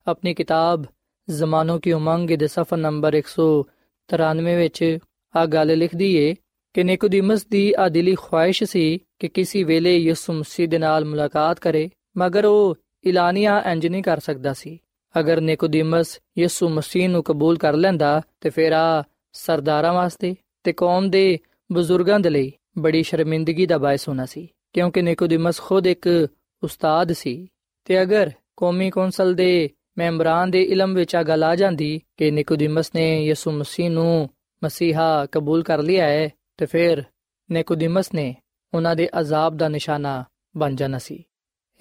[0.07, 0.85] ਆਪਣੀ ਕਿਤਾਬ
[1.29, 4.97] ਜ਼ਮਾਨੋਂ ਕੀ ਉਮੰਗ ਦੇ ਸਫਾ ਨੰਬਰ 193 ਵਿੱਚ
[5.35, 6.35] ਆ ਗੱਲ ਲਿਖਦੀ ਏ
[6.73, 11.59] ਕਿ ਨਿਕੋਦੀਮਸ ਦੀ ਆ ਦਿਲੀ ਖੁਆਇਸ਼ ਸੀ ਕਿ ਕਿਸੇ ਵੇਲੇ ਯਿਸੂ ਮਸੀਹ ਦੇ ਨਾਲ ਮੁਲਾਕਾਤ
[11.59, 14.79] ਕਰੇ, ਮਗਰ ਉਹ ਇਲਾਨੀਆ ਇੰਜ ਨਹੀਂ ਕਰ ਸਕਦਾ ਸੀ।
[15.19, 21.09] ਅਗਰ ਨਿਕੋਦੀਮਸ ਯਿਸੂ ਮਸੀਹ ਨੂੰ ਕਬੂਲ ਕਰ ਲੈਂਦਾ ਤੇ ਫਿਰ ਆ ਸਰਦਾਰਾਂ ਵਾਸਤੇ ਤੇ ਕੌਮ
[21.09, 21.39] ਦੇ
[21.71, 26.27] ਬਜ਼ੁਰਗਾਂ ਦੇ ਲਈ ਬੜੀ ਸ਼ਰਮਿੰਦਗੀ ਦਾ ਬਾਇਸ ਹੋਣਾ ਸੀ, ਕਿਉਂਕਿ ਨਿਕੋਦੀਮਸ ਖੁਦ ਇੱਕ
[26.63, 27.47] ਉਸਤਾਦ ਸੀ।
[27.85, 32.91] ਤੇ ਅਗਰ ਕੌਮੀ ਕੌਂਸਲ ਦੇ ਮੈਂਬਰਾਂ ਦੇ ਇਲਮ ਵਿੱਚ ਆ ਗੱਲ ਆ ਜਾਂਦੀ ਕਿ ਨਿਕੋਦੀਮਸ
[32.95, 34.29] ਨੇ ਯਿਸੂ ਮਸੀਹ ਨੂੰ
[34.63, 37.03] ਮਸੀਹਾ ਕਬੂਲ ਕਰ ਲਿਆ ਹੈ ਤੇ ਫਿਰ
[37.51, 38.35] ਨਿਕੋਦੀਮਸ ਨੇ
[38.73, 40.23] ਉਹਨਾਂ ਦੇ ਅਜ਼ਾਬ ਦਾ ਨਿਸ਼ਾਨਾ
[40.57, 41.23] ਬਣ ਜਾਣਾ ਸੀ।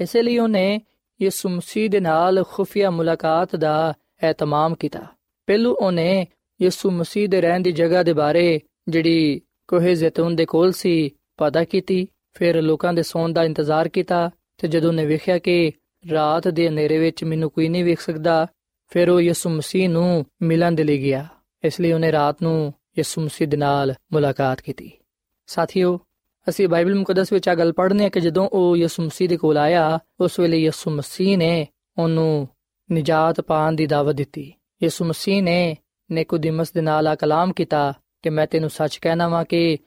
[0.00, 0.80] ਇਸੇ ਲਈ ਉਹਨੇ
[1.22, 3.94] ਯਿਸੂ ਮਸੀਹ ਦੇ ਨਾਲ ਖੁਫੀਆ ਮੁਲਾਕਾਤ ਦਾ
[4.30, 5.02] ehtamam ਕੀਤਾ।
[5.46, 6.26] ਪਹਿਲੂ ਉਹਨੇ
[6.62, 11.64] ਯਿਸੂ ਮਸੀਹ ਦੇ ਰਹਿਣ ਦੀ ਜਗ੍ਹਾ ਦੇ ਬਾਰੇ ਜਿਹੜੀ ਕੋਹੇ ਜ਼ੈਤੂਨ ਦੇ ਕੋਲ ਸੀ ਪਤਾ
[11.64, 15.72] ਕੀਤੀ, ਫਿਰ ਲੋਕਾਂ ਦੇ ਸੌਣ ਦਾ ਇੰਤਜ਼ਾਰ ਕੀਤਾ ਤੇ ਜਦੋਂ ਨੇ ਵੇਖਿਆ ਕਿ
[16.10, 18.46] ਰਾਤ ਦੇ ਹਨੇਰੇ ਵਿੱਚ ਮੈਨੂੰ ਕੋਈ ਨਹੀਂ ਵੇਖ ਸਕਦਾ।
[18.86, 21.26] ਫਿਰ ਉਹ ਯਿਸੂ ਮਸੀਹ ਨੂੰ ਮਿਲਣ ਦੇ ਲਈ ਗਿਆ।
[21.64, 24.90] ਇਸ ਲਈ ਉਹਨੇ ਰਾਤ ਨੂੰ ਯਿਸੂ ਮਸੀਹ ਦੇ ਨਾਲ ਮੁਲਾਕਾਤ ਕੀਤੀ।
[25.46, 26.00] ਸਾਥੀਓ,
[26.48, 29.58] ਅਸੀਂ ਬਾਈਬਲ ਮੁਕੱਦਸ ਵਿੱਚ ਆ ਗੱਲ ਪੜ੍ਹਨੇ ਆ ਕਿ ਜਦੋਂ ਉਹ ਯਿਸੂ ਮਸੀਹ ਦੇ ਕੋਲ
[29.58, 31.66] ਆਇਆ, ਉਸ ਵੇਲੇ ਯਿਸੂ ਮਸੀਹ ਨੇ
[31.98, 32.48] ਉਹਨੂੰ
[32.92, 35.76] ਨਜਾਤ ਪਾਣ ਦੀ ਦਾਵਤ ਦਿੱਤੀ। ਯਿਸੂ ਮਸੀਹ ਨੇ
[36.12, 39.78] ਨਿਕੋਦੀਮਸ ਦੇ ਨਾਲ ਆ ਕਲਾਮ ਕੀਤਾ ਕਿ ਮੈਂ ਤੈਨੂੰ ਸੱਚ ਕਹਿਣਾ ਵਾਂ ਕਿ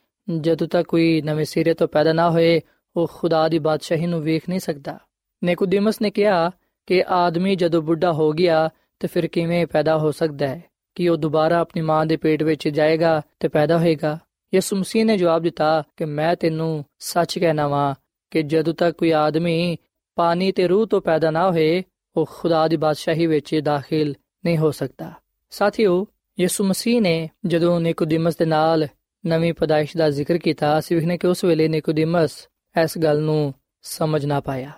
[0.42, 2.62] ਜਦੋਂ ਤੱਕ ਕੋਈ ਨਵੇਂ ਸਿਰੇ ਤੋਂ ਪੈਦਾ ਨਾ ਹੋਏ,
[2.96, 5.00] ਉਹ ਖੁਦਾ ਦੀ ਬਾਦਸ਼ਾਹੀ ਨੂੰ ਵੇਖ ਨਹੀਂ ਸਕਦਾ।
[5.44, 6.52] ਨਿਕੋਦੀਮਸ ਨੇ ਕਿਹਾ
[6.86, 10.64] ਕਿ ਆਦਮੀ ਜਦੋਂ ਬੁੱਢਾ ਹੋ ਗਿਆ ਤੇ ਫਿਰ ਕਿਵੇਂ ਪੈਦਾ ਹੋ ਸਕਦਾ ਹੈ?
[10.96, 14.20] ਕਿ ਉਹ ਦੁਬਾਰਾ ਆਪਣੀ ਮਾਂ ਦੇ ਪੇਟ ਵਿੱਚ ਜਾਏਗਾ ਤੇ ਪੈਦਾ ਹੋਏਗਾ?
[14.54, 17.96] ਯਿਸੂ ਮਸੀਹ ਨੇ ਜਵਾਬ ਦਿੱਤਾ ਕਿ ਮੈਂ ਤੈਨੂੰ ਸੱਚ ਕਹਿਣਾ ਵਾਂ
[18.32, 19.78] ਕਿ ਜਦੋਂ ਤੱਕ ਕੋਈ ਆਦਮੀ
[20.16, 21.84] ਪਾਣੀ ਤੇ ਰੂਹ ਤੋਂ ਪੈਦਾ ਨਾ ਹੋਏ,
[22.18, 24.14] ਉਹ ਖੁਦਾ ਦੀ ਬਾਦਸ਼ਾਹੀ ਵਿੱਚ ਦਾਖਲ
[24.46, 25.12] ਨਹੀਂ ਹੋ ਸਕਦਾ।
[25.50, 26.08] ਸਾਥੀਓ,
[26.40, 28.88] ਯਿਸੂ ਮਸੀਹ ਨੇ ਜਦੋਂ ਨਿਕੋਦੀਮਸ ਦੇ ਨਾਲ
[29.26, 32.48] ਨਵੀਂ ਪਦਾਇਸ਼ ਦਾ ਜ਼ਿਕਰ ਕੀਤਾ, ਅਸੀਂ ਵਿਖਨੇ ਕਿ ਉਸ ਵੇਲੇ ਨਿਕੋਦੀਮਸ
[32.84, 34.72] ਇਸ ਗੱਲ ਨੂੰ ਸਮਝ ਨਾ ਪਾਇਆ।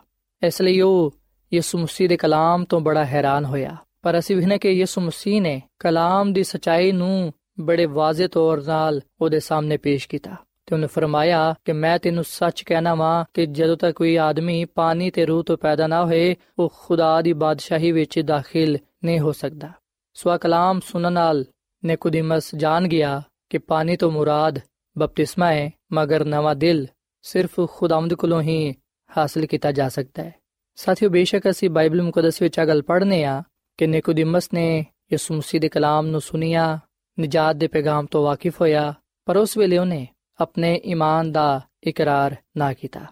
[0.43, 1.13] ਇਸ ਲਈ ਉਹ
[1.53, 5.61] ਯਿਸੂ ਮਸੀਹ ਦੇ ਕਲਾਮ ਤੋਂ ਬੜਾ ਹੈਰਾਨ ਹੋਇਆ। ਪਰ ਅਸੀਂ ਵਿਖਨੇ ਕਿ ਯਿਸੂ ਮਸੀਹ ਨੇ
[5.79, 11.55] ਕਲਾਮ ਦੀ ਸਚਾਈ ਨੂੰ ਬੜੇ ਵਾਜ਼ਿਹ ਤੌਰ 'ਨਾਲ ਉਹਦੇ ਸਾਹਮਣੇ ਪੇਸ਼ ਕੀਤਾ ਤੇ ਉਹਨੇ ਫਰਮਾਇਆ
[11.65, 15.57] ਕਿ ਮੈਂ ਤੈਨੂੰ ਸੱਚ ਕਹਿਣਾ ਵਾਂ ਕਿ ਜਦੋਂ ਤੱਕ ਕੋਈ ਆਦਮੀ ਪਾਣੀ ਤੇ ਰੂਹ ਤੋਂ
[15.57, 19.69] ਪੈਦਾ ਨਾ ਹੋਏ, ਉਹ ਖੁਦਾ ਦੀ ਬਾਦਸ਼ਾਹੀ ਵਿੱਚ ਦਾਖਲ ਨਹੀਂ ਹੋ ਸਕਦਾ।
[20.13, 21.45] ਸਵਾ ਕਲਾਮ ਸੁਣਨ ਨਾਲ
[21.85, 24.59] ਨਿਕੋਦੀਮਸ ਜਾਣ ਗਿਆ ਕਿ ਪਾਣੀ ਤੋਂ ਮੁਰਾਦ
[24.97, 26.87] ਬਪਤਿਸਮਾ ਹੈ, ਮਗਰ ਨਵਾਂ ਦਿਲ
[27.21, 28.75] ਸਿਰਫ ਖੁਦਾਵੰਦ ਕੋਲੋਂ ਹੀ
[29.10, 30.32] ਹਾਸਲ ਕੀਤਾ ਜਾ ਸਕਦਾ ਹੈ
[30.78, 33.42] ਸਾਥੀਓ ਬੇਸ਼ੱਕ ਅਸੀਂ ਬਾਈਬਲ ਮੁਕੱਦਸ ਵਿੱਚ ਆ ਗੱਲ ਪੜ੍ਹਨੇ ਆ
[33.78, 36.78] ਕਿ ਨਿਕੋਦੀਮਸ ਨੇ ਯਿਸੂ ਮਸੀਹ ਦੇ ਕਲਾਮ ਨੂੰ ਸੁਨਿਆ
[37.18, 38.92] ਨਜਾਤ ਦੇ ਪੈਗਾਮ ਤੋਂ ਵਾਕਿਫ ਹੋਇਆ
[39.26, 40.06] ਪਰ ਉਸ ਵੇਲੇ ਉਹਨੇ
[40.40, 43.06] ਆਪਣੇ ਈਮਾਨ ਦਾ ਇਕਰਾਰ ਨਾ ਕੀਤਾ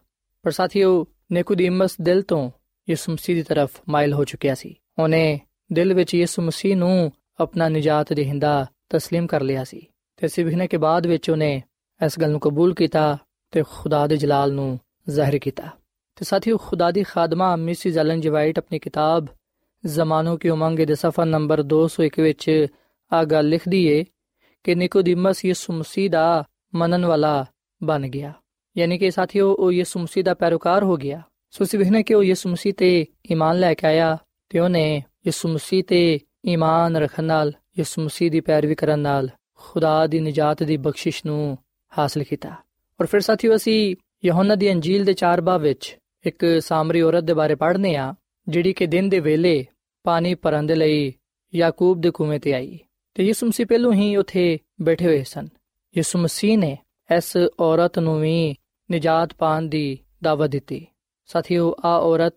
[0.44, 2.50] ਪਰ ਸਾਥੀਓ ਨਿਕੋਦੀਮਸ ਦਿਲ ਤੋਂ
[2.88, 5.40] ਯਿਸੂ ਮਸੀਹ ਦੀ ਤਰਫ ਮਾਇਲ ਹੋ ਚੁੱਕਿਆ ਸੀ ਉਹਨੇ
[5.72, 10.76] ਦਿਲ ਵਿੱਚ ਯਿਸੂ ਮਸੀਹ ਨੂੰ ਆਪਣਾ ਨਜਾਤ ਦੇਹਿੰਦਾ تسلیم ਕਰ ਲਿਆ ਸੀ ਤੇ ਸਿਵਹਨੇ ਕੇ
[10.76, 11.62] ਬਾਅਦ ਵਿੱਚ ਉਹਨੇ
[12.00, 13.16] ਇਸ ਗੱਲ ਨੂੰ ਕਬੂਲ ਕੀਤਾ
[13.52, 14.78] ਤੇ ਖੁਦਾ ਦੇ ਜਲਾਲ ਨੂੰ
[15.08, 15.70] ਜ਼ਾਹਿਰ ਕੀਤਾ
[16.19, 19.25] ਤੇ ਸਾਥੀਓ, ਖੁਦਾ ਦੀ ਖਾਦਮਾ, ਮਿਸਿਸ ਐਲਨ ਜੀ ਵਾਈਟ ਆਪਣੀ ਕਿਤਾਬ
[19.85, 22.67] ਜ਼ਮਾਨੋ ਕੀ ਉਮੰਗ ਦੇ ਸਫਾ ਨੰਬਰ 201 ਵਿੱਚ
[23.13, 24.05] ਆ ਗੱਲ ਲਿਖਦੀ ਏ
[24.63, 26.43] ਕਿ ਨਿਕੋਦੀਮਸ ਯਿਸੂ ਮਸੀਹ ਦਾ
[26.75, 27.45] ਮੰਨਣ ਵਾਲਾ
[27.83, 28.33] ਬਣ ਗਿਆ।
[28.77, 32.23] ਯਾਨੀ ਕਿ ਸਾਥੀਓ, ਉਹ ਯਿਸੂ ਮਸੀਹ ਦਾ ਪੈਰੋਕਾਰ ਹੋ ਗਿਆ। ਸੋ ਅਸੀਂ ਸਿਵਹਨੇ ਕਿ ਉਹ
[32.23, 34.17] ਯਿਸੂ ਮਸੀਹ ਤੇ ਈਮਾਨ ਲੈ ਕੇ ਆਇਆ
[34.49, 40.07] ਤੇ ਉਹਨੇ ਯਿਸੂ ਮਸੀਹ ਤੇ ਈਮਾਨ ਰੱਖਣ ਨਾਲ, ਯਿਸੂ ਮਸੀਹ ਦੀ ਪੈਰਵੀ ਕਰਨ ਨਾਲ ਖੁਦਾ
[40.07, 41.57] ਦੀ ਨਜਾਤ ਦੀ ਬਖਸ਼ਿਸ਼ ਨੂੰ
[41.97, 42.49] ਹਾਸਲ ਕੀਤਾ।
[43.01, 47.33] ਔਰ ਫਿਰ ਸਾਥੀਓ, ਅਸੀਂ ਯਹੋਨਾ ਦੀ ਅੰਜੀਲ ਦੇ ਚਾਰ ਬਾਬ ਵਿੱਚ ਇੱਕ ਸਾਮਰੀ ਔਰਤ ਦੇ
[47.33, 48.13] ਬਾਰੇ ਪੜ੍ਹਨੇ ਆ,
[48.47, 49.65] ਜਿਹੜੀ ਕਿ ਦਿਨ ਦੇ ਵੇਲੇ
[50.03, 51.13] ਪਾਣੀ ਭਰਨ ਦੇ ਲਈ
[51.55, 52.79] ਯਾਕੂਬ ਦੇ ਕੂਵੇਂ ਤੇ ਆਈ।
[53.13, 55.47] ਤੇ ਯਿਸੂ ਮਸੀਹ ਪਹਿਲੋਂ ਹੀ ਉੱਥੇ ਬੈਠੇ ਹੋਏ ਸਨ।
[55.97, 56.77] ਯਿਸੂ ਮਸੀਹ ਨੇ
[57.17, 58.55] ਇਸ ਔਰਤ ਨੂੰ ਵੀ
[58.91, 60.87] ਨਜਾਤ ਪਾਣ ਦੀ ਦਾਵਤ ਦਿੱਤੀ।
[61.25, 62.35] ਸਾਥੀਓ, ਆ ਔਰਤ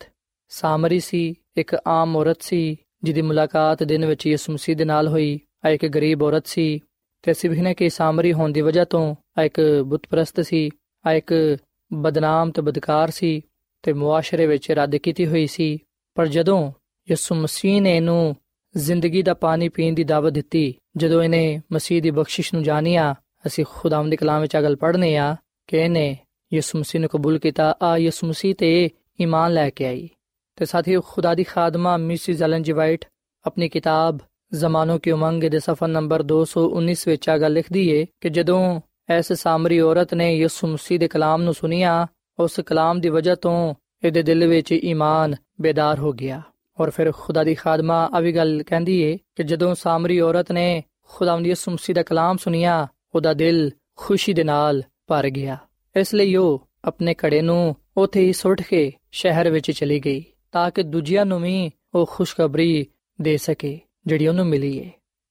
[0.49, 5.40] ਸਾਮਰੀ ਸੀ, ਇੱਕ ਆਮ ਔਰਤ ਸੀ, ਜਿਹਦੀ ਮੁਲਾਕਾਤ ਦਿਨ ਵਿੱਚ ਯਿਸੂ ਮਸੀਹ ਦੇ ਨਾਲ ਹੋਈ,
[5.66, 6.81] ਆ ਇੱਕ ਗਰੀਬ ਔਰਤ ਸੀ।
[7.23, 10.71] ਤੇ ਅਸੀਂ ਵੀ ਕਿ ਸਾਮਰੀ ਹੋਣ ਦੀ ਵਜ੍ਹਾ ਤੋਂ ਆ ਇੱਕ ਬੁੱਤਪ੍ਰਸਤ ਸੀ,
[11.07, 11.57] ਆ ਇੱਕ
[11.92, 13.42] ਬਦਨਾਮ ਤੇ ਬਦਕਾਰ ਸੀ।
[13.83, 15.79] ਤੇ ਮੁਆਸ਼ਰੇ ਵਿੱਚ ਰੱਦ ਕੀਤੀ ਹੋਈ ਸੀ।
[16.14, 16.73] ਪਰ ਜਦੋਂ
[17.11, 18.37] ਯਿਸੂ ਮਸੀਹ ਨੇ ਇਹਨੂੰ
[18.77, 23.14] ਜ਼ਿੰਦਗੀ ਦਾ ਪਾਣੀ ਪੀਣ ਦੀ ਦਾਵਤ ਦਿੱਤੀ, ਜਦੋਂ ਇਹਨੇ ਮਸੀਹ ਦੀ ਬਖਸ਼ਿਸ਼ ਨੂੰ ਜਾਣਿਆ,
[23.47, 26.18] ਅਸੀਂ ਖੁਦਾਮ ਦੇ ਕਲਾਮ ਵਿੱਚ ਅਗਲ ਪੜ੍ਹਨੇ ਆ ਕਿ ਇਹਨੇ
[26.53, 28.90] ਯਿਸੂ ਮਸੀਹ ਨੂੰ ਕਬੂਲ ਕੀਤਾ, ਆ ਯਿਸੂ ਮਸੀਹ ਤੇ
[29.21, 30.09] ਈਮਾਨ ਲੈ ਕੇ ਆਈ।
[30.57, 33.05] ਤੇ ਸਾਥੀ ਖੁਦਾ ਦੀ ਖਾਦਮਾ ਮਿਸਿਸ ਐਲਨ ਜੀ ਵਾਈਟ
[33.47, 34.18] ਆਪਣੀ ਕਿਤਾਬ
[34.55, 39.33] ਜ਼ਮਾਨੋ ਕੀ ਉਮੰਗ ਦੇ ਸਫਾ ਨੰਬਰ 219 ਵਿੱਚ ਆ ਗੱਲ ਲਿਖਦੀ ਏ ਕਿ ਜਦੋਂ ਐਸ
[39.33, 42.07] ਸਾਮਰੀ ਔਰਤ ਨੇ ਯਿਸੂ ਮਸੀਹ ਦੇ ਕਲਾਮ ਨੂੰ ਸੁਨਿਆ
[42.38, 46.42] ਉਸ ਕਲਾਮ ਦੀ ਵਜ੍ਹਾ ਤੋਂ ਇਹਦੇ ਦਿਲ ਵਿੱਚ ਈਮਾਨ ਬੇਦਾਰ ਹੋ ਗਿਆ।
[46.81, 50.85] ਔਰ ਫਿਰ ਖੁਦਾ ਦੀ ਖਾਦਮਾ ਆ ਵੀ ਗੱਲ ਕਹਿੰਦੀ ਏ ਕਿ ਜਦੋਂ ਸਾਮਰੀ ਔਰਤ ਨੇ
[51.09, 55.57] ਖੁਦਾਵੰਦ ਯਿਸੂ ਮਸੀਹ ਦਾ ਕਲਾਮ ਸੁਨਿਆ ਉਹਦਾ ਦਿਲ ਖੁਸ਼ੀ ਦੇ ਨਾਲ ਭਰ ਗਿਆ।
[55.97, 60.71] ਇਸ ਲਈ ਉਹ ਆਪਣੇ ਘੜੇ ਨੂੰ ਉਥੇ ਹੀ ਸੁੱਟ ਕੇ ਸ਼ਹਿਰ ਵਿੱਚ ਚਲੀ ਗਈ ਤਾਂ
[60.71, 62.87] ਕਿ ਦੂਜਿਆਂ ਨੂੰ ਵੀ ਉਹ ਖੁਸ਼ਖਬਰੀ
[63.21, 64.90] ਦੇ ਸਕੇ, ਜਿਹੜੀ ਉਹਨੂੰ ਮਿਲੀ ਏ।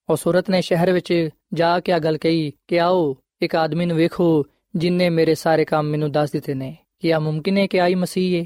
[0.10, 3.98] ਉਸ ਔਰਤ ਨੇ ਸ਼ਹਿਰ ਵਿੱਚ ਜਾ ਕੇ ਆ ਗੱਲ ਕਹੀ ਕਿ ਆਓ, ਇੱਕ ਆਦਮੀ ਨੂੰ
[3.98, 7.96] ਵੇਖੋ ਜਿਨਨੇ ਮੇਰੇ ਸਾਰੇ ਕੰਮ ਮੈਨੂੰ ਦੱਸ ਦਿੱਤੇ ਨੇ। ਕਿ ਆ ਮੁਮਕਿਨ ਹੈ ਕਿ ਆਈ
[7.96, 8.46] ਮਸੀਹ ਏ।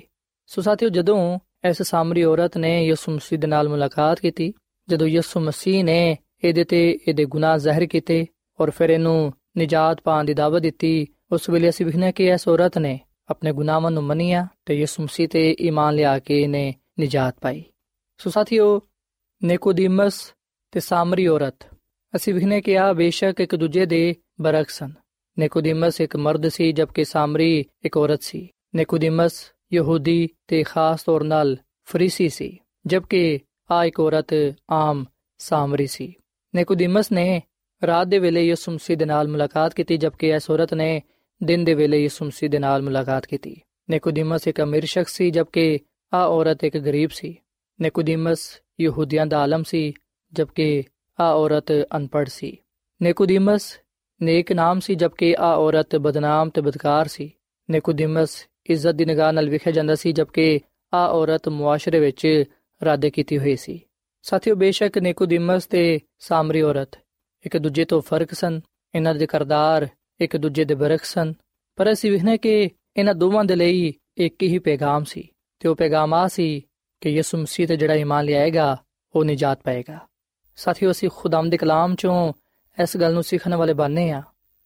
[0.50, 1.39] ਸੋ ਸਾਥੀਓ, ਜਦੋਂ
[1.70, 4.54] ਇਸ ਸਾਮਰੀ ਔਰਤ ਨੇ ਯਿਸੂ ਮਸੀਹ ਦੇ ਨਾਲ ਮੁਲਾਕਾਤ ਕੀਤੀ,
[4.88, 8.26] ਜਦੋਂ ਯਿਸੂ ਮਸੀਹ ਨੇ ਇਹਦੇ ਤੇ ਇਹਦੇ ਗੁਨਾਹ ਜ਼ਾਹਿਰ ਕੀਤੇ
[8.60, 12.78] ਔਰ ਫਿਰ ਇਹਨੂੰ ਨਜਾਤ ਪਾਉਣ ਦੀ ਦਾਵਤ ਦਿੱਤੀ, ਉਸ ਵੇਲੇ ਅਸੀਂ ਵਿਖਣਾ ਕਿ ਇਸ ਔਰਤ
[12.78, 17.63] ਨੇ ਆਪਣੇ ਗੁਨਾਹਾਂ ਨੂੰ ਮੰਨਿਆ ਤੇ ਯਿਸੂ ਮਸੀਹ ਤੇ ਈਮਾਨ ਲਿਆ ਕੇ ਇਹਨੇ ਨਜਾਤ ਪਾਈ।
[18.20, 18.82] ਸੋ ਸਾਥੀਓ,
[19.41, 20.20] ਨਿਕੋਦੀਮਸ
[20.74, 21.65] ਤੇ ਸਾਮਰੀ ਔਰਤ,
[22.13, 24.94] ਅਸੀਂ ਵਿਖਨੇ ਕਿ ਆ ਬੇਸ਼ੱਕ ਇੱਕ ਦੂਜੇ ਦੇ ਬਰਖਸ ਹਨ
[25.39, 29.34] ਨਿਕੋਦੀਮਸ ਇੱਕ ਮਰਦ ਸੀ ਜਦਕਿ ਸਾਮਰੀ ਇੱਕ ਔਰਤ ਸੀ। ਨਿਕੋਦੀਮਸ
[29.74, 33.39] ਯਹੂਦੀ ਤੇ ਖਾਸ ਤੌਰ ਨਾਲ ਫਰੀਸੀ ਸੀ ਜਦਕਿ
[33.71, 34.28] ਆ ਇੱਕ ਔਰਤ
[34.69, 35.06] ਆਮ
[35.38, 36.13] ਸਾਮਰੀ ਸੀ।
[36.56, 37.41] ਨਿਕੋਦੀਮਸ ਨੇ
[37.88, 41.02] ਰਾਤ ਦੇ ਵੇਲੇ ਯਿਸੂ ਮਸੀਹ ਦੇ ਨਾਲ ਮੁਲਾਕਾਤ ਕੀਤੀ ਜਦਕਿ ਇਸ ਔਰਤ ਨੇ
[41.43, 45.80] ਦਿਨ ਦੇ ਵੇਲੇ ਯਿਸੂ ਮਸੀਹ ਦੇ ਨਾਲ ਮੁਲਾਕਾਤ ਕੀਤੀ। ਨਿਕੋਦੀਮਸ ਇੱਕ ਅਮੀਰ ਸ਼ਖਸ ਸੀ ਜਦਕਿ
[46.13, 47.38] ਆ ਔਰਤ ਇੱਕ ਗਰੀਬ ਸੀ।
[47.82, 49.93] ਨਿਕੋਦੀਮਸ ਯਹੂਦੀਆਂ ਦਾ ਆਲਮ ਸੀ
[50.34, 50.84] ਜਦਕਿ
[51.19, 52.58] ਆ ਔਰਤ ਅਨਪੜ੍ਹ ਸੀ।
[53.02, 53.80] ਨਿਕੋਦੀਮਸ
[54.21, 57.32] ਨੇਕ ਨਾਮ ਸੀ ਜਦਕਿ ਆ ਔਰਤ ਬਦਨਾਮ ਤੇ ਬਦਕਾਰ ਸੀ।
[57.69, 60.60] ਨਿਕੋਦੀਮਸ ਇੱਜ਼ਤ ਦੀ ਨਿਗਾਹ ਨਾਲ ਵੇਖਿਆ ਜਾਂਦਾ ਸੀ ਜਦਕਿ
[60.93, 62.43] ਆ ਔਰਤ ਮੁਆਸ਼ਰੇ ਵਿੱਚ
[62.86, 63.82] ਰਾਦੇ ਕੀਤੀ ਹੋਈ ਸੀ।
[64.21, 66.99] ਸਾਥੀਓ, ਬੇਸ਼ੱਕ ਨਿਕੋਦੀਮਸ ਤੇ ਸਾਮਰੀ ਔਰਤ
[67.45, 68.62] ਇੱਕ ਦੂਜੇ ਤੋਂ ਫ਼ਰਕ ਸਨ,
[68.95, 69.88] ਇਹਨਾਂ ਦੇ ਕਰਦਾਰ
[70.19, 71.34] ਇੱਕ ਦੂਜੇ ਦੇ ਬਰਖ ਸਨ,
[71.75, 76.13] ਪਰ ਅਸੀਂ ਵੇਖਨੇ ਕਿ ਇਹਨਾਂ ਦੋਵਾਂ ਦੇ ਲਈ ਇੱਕ ਹੀ ਪੈਗਾਮ ਸੀ ਤੇ ਉਹ ਪੈਗਾਮ
[76.13, 76.62] ਆ ਸੀ
[77.01, 78.78] ਕਿ ਯਿਸੂ ਮਸੀਹ ਤੇ ਜਿਹੜਾ ਈਮਾਨ ਲਿਆਏਗਾ,
[79.15, 79.99] ਉਹ ਨਜਾਤ ਪਾਏਗਾ।
[80.56, 82.34] ਸਾਥੀਓ, ਅਸੀਂ ਖੁਦਾਮ ਦੇ ਕਲਾਮ ਚੋਂ
[82.79, 84.23] ਇਸ ਗੱਲ ਨੂੰ ਸਿੱਖਣ ਵਾਲੇ ਬਣਨੇ ਆ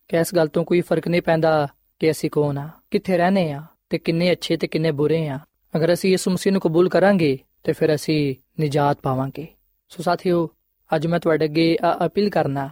[0.09, 1.68] ਕਿ ਇਸ ਗੱਲ ਤੋਂ ਕੋਈ ਫਰਕ ਨਹੀਂ ਪੈਂਦਾ
[2.00, 5.38] ਕਿ ਅਸੀਂ ਕੌਣ ਆ ਕਿੱਥੇ ਰਹਨੇ ਆ ਤੇ ਕਿੰਨੇ ਅੱਛੇ ਤੇ ਕਿੰਨੇ ਬੁਰੇ ਆ
[5.77, 9.46] ਅਗਰ ਅਸੀਂ ਯਿਸੂ ਮਸੀਹ ਨੂੰ ਕਬੂਲ ਕਰਾਂਗੇ ਤੇ ਫਿਰ ਅਸੀਂ ਨਜਾਤ ਪਾਵਾਂਗੇ
[9.90, 10.48] ਸੋ ਸਾਥੀਓ
[10.90, 12.70] ਅੱਜ ਮੈਂ ਤੁਹਾਡੇ ਅੱਗੇ ਅਪੀਲ ਕਰਨਾ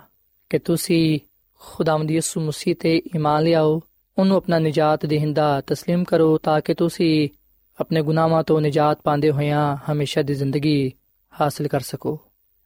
[0.50, 1.18] ਕਿ ਤੁਸੀਂ
[1.61, 3.81] ਖੁਦਾਵੰਦ ਯਿਸੂ ਮਸੀਹ ਤੇ ਈਮਾਨ ਲਿਆਓ
[4.18, 7.28] ਉਹਨੂੰ ਆਪਣਾ ਨਜਾਤ ਦੇਹਿੰਦਾ تسلیم ਕਰੋ ਤਾਂ ਕਿ ਤੁਸੀਂ
[7.78, 10.92] ਆਪਣੇ ਗੁਨਾਹਾਂ ਤੋਂ ਨਜਾਤ ਪਾਉਂਦੇ ਹੋਇਆਂ ਹਮੇਸ਼ਾ ਦੀ ਜ਼ਿੰਦਗੀ
[11.33, 12.18] ਹਾਸਲ ਕਰ ਸਕੋ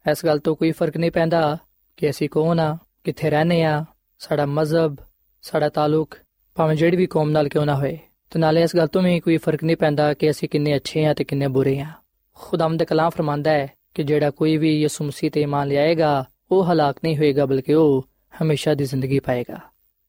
[0.07, 1.59] ਇਸ ਗੱਲ ਤੋਂ ਕੋਈ ਫਰਕ ਨਹੀਂ ਪੈਂਦਾ
[2.02, 3.86] ਕਿ ਅਸੀਂ ਕੌਣ ਆ, ਕਿੱਥੇ ਰਹਨੇ ਆ,
[4.20, 4.96] ਸਾਡਾ ਮਜ਼ਹਬ,
[5.42, 6.16] ਸਾਡਾ ਤਾਲੁਕ,
[6.56, 9.38] ਭਾਵੇਂ ਜਿਹੜੀ ਵੀ ਕੌਮ ਨਾਲ ਕਿਉਂ ਨਾ ਹੋਏ। ਤੇ ਨਾਲੇ ਇਸ ਗੱਲ ਤੋਂ ਵੀ ਕੋਈ
[9.38, 11.88] ਫ਼ਰਕ ਨਹੀਂ ਪੈਂਦਾ ਕਿ ਅਸੀਂ ਕਿੰਨੇ ਅੱਛੇ ਆ ਤੇ ਕਿੰਨੇ ਬੁਰੇ ਆ।
[12.34, 16.66] ਖੁਦਾਮ ਦਾ ਕਲਾਮ ਫਰਮਾਂਦਾ ਹੈ ਕਿ ਜਿਹੜਾ ਕੋਈ ਵੀ ਯਿਸੂ ਮਸੀਹ ਤੇ ਇਮਾਨ ਲਿਆਏਗਾ, ਉਹ
[16.66, 18.08] ਹਲਾਕ ਨਹੀਂ ਹੋਏਗਾ, ਬਲਕਿ ਉਹ
[18.42, 19.60] ਹਮੇਸ਼ਾ ਦੀ ਜ਼ਿੰਦਗੀ ਪਾਏਗਾ।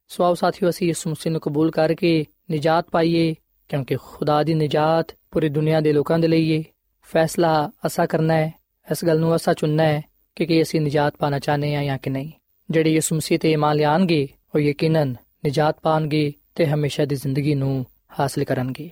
[0.08, 3.34] ਸੋ ਆਓ ਸਾਥੀਓ, ਅਸੀਂ ਯਿਸੂ ਮਸੀਹ ਨੂੰ ਕਬੂਲ ਕਰਕੇ ਨਜਾਤ ਪਾਈਏ,
[3.68, 6.64] ਕਿਉਂਕਿ ਖੁਦਾ ਦੀ ਨਜਾਤ ਪੂਰੀ ਦੁਨੀਆ ਦੇ ਲੋਕਾਂ ਦੇ ਲਈ ਹੈ
[7.02, 8.54] ਫੈਸਲਾ ਅਸਾ ਕਰਨਾ ਹੈ,
[8.92, 12.10] ਇਸ ਗੱਲ ਨੂੰ ਅਸਾ ਚੁਣਨਾ ਹੈ ਕਿ ਕੀ ਅਸੀਂ ਨਜਾਤ ਪਾਣਾ ਚਾਹਨੇ ਆ ਜਾਂ ਕਿ
[12.10, 12.30] ਨਹੀਂ?
[12.70, 15.14] ਜਿਹੜੇ ਯਿਸੂ ਮਸੀਹ ਤੇ ਇਮਾਨ ਲਿਆਣਗੇ ਉਹ ਯਕੀਨਨ
[15.46, 17.86] ਨਜਾਤ ਪਾਣਗੇ ਤੇ ਹਮੇਸ਼ਾ ਦੀ ਜ਼ਿੰਦਗੀ ਨੂੰ
[18.20, 18.90] ਹਾਸਲ ਕਰਨਗੇ।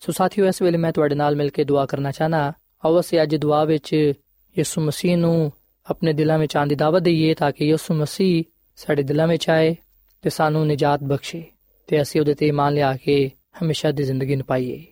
[0.00, 2.52] ਸੋ ਸਾਥੀਓ, ਇਸ ਵੇਲੇ ਮੈਂ ਤੁਹਾਡੇ ਨਾਲ ਮਿਲ ਕੇ ਦੁਆ ਕਰਨਾ ਚਾਹਨਾ
[2.84, 4.12] ਆਓ ਅਸੀਂ ਅੱਜ ਦੁਆ ਵਿੱਚ
[4.58, 5.52] ਯਿਸੂ ਮਸੀਹ ਨੂੰ
[5.90, 8.44] ਆਪਣੇ ਦਿਲਾਂ ਵਿੱਚ ਆਉਣ ਦੀ ਦਾਵਤ ਦਈਏ ਤਾਂ ਕਿ ਯਿਸੂ ਮਸੀਹ
[8.76, 9.76] ਸਾਡੇ ਦਿਲਾਂ ਵਿੱਚ ਆਏ
[10.22, 11.44] ਤੇ ਸਾਨੂੰ ਨਜਾਤ ਬਖਸ਼ੇ
[11.86, 13.30] ਤੇ ਅਸੀਂ ਉਹਦੇ ਤੇ ਇਮਾਨ ਲਿਆ ਕੇ
[13.62, 14.84] ਹਮੇਸ਼ਾ ਦੀ ਜ਼ਿੰਦਗੀ ਨੂੰ ਪਾਈਏ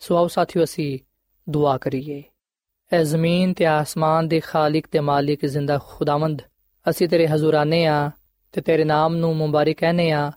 [0.00, 0.98] ਸੋ ਆਓ ਸਾਥੀਓ, ਅਸੀਂ
[1.48, 2.22] ਦੁਆ ਕਰੀਏ।
[2.92, 6.42] ਐ ਜ਼ਮੀਨ ਤੇ ਆਸਮਾਨ ਦੇ ਖਾਲਕ ਤੇ ਮਾਲਿਕ ਜ਼ਿੰਦਾ ਖੁਦਾਵੰਦ
[6.86, 8.10] ਅਸੀਂ ਤੇਰੇ ਹਜ਼ੂਰ ਆ
[8.54, 10.30] ਤੇ ਤੇਰੇ ਨਾਮ ਨੂੰ ਮੁਬਾਰਕ ਕਹਨੇ ਆ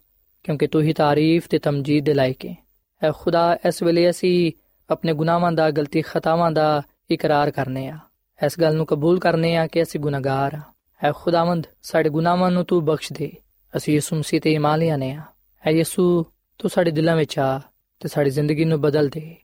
[0.46, 2.56] ਕਿਉਂਕਿ ਤੂੰ ਹੀ ਤਾਰੀਫ ਤੇ ਤਮਜੀਦ ਦੇ ਲਾਇਕ ਹੈ
[3.02, 4.52] ਐ ਖੁਦਾ ਇਸ ਵੇਲੇ ਅਸੀਂ
[4.90, 7.98] ਆਪਣੇ ਗੁਨਾਹਾਂ ਦਾ ਗਲਤੀ ਖਤਾਵਾਂ ਦਾ ਇਕਰਾਰ ਕਰਨੇ ਆ
[8.40, 10.62] ਇਸ ਗੱਲ ਨੂੰ ਕਬੂਲ ਕਰਨੇ ਆ ਕਿ ਅਸੀਂ ਗੁਨਾਹਗਾਰ ਆ
[11.02, 13.32] ਐ ਖੁਦਾਵੰਦ ਸਾਡੇ ਗੁਨਾਹਾਂ ਨੂੰ ਤੂੰ ਬਖਸ਼ ਦੇ
[13.74, 15.22] ਅਸੀਂ ਯਿਸੂ ਮਸੀਹ ਤੇ ਇਮਾਨ ਲਿਆਨੇ ਆ
[15.64, 16.26] ਐ ਯਿਸੂ
[16.60, 17.62] ਤੂੰ ਸਾਡੇ ਦਿਲਾਂ ਵਿੱਚ ਆ
[18.02, 19.36] ਤੇ ਸਾਡੀ ਜ਼ਿੰਦਗੀ ਨੂੰ ਬਦਲ ਦੇ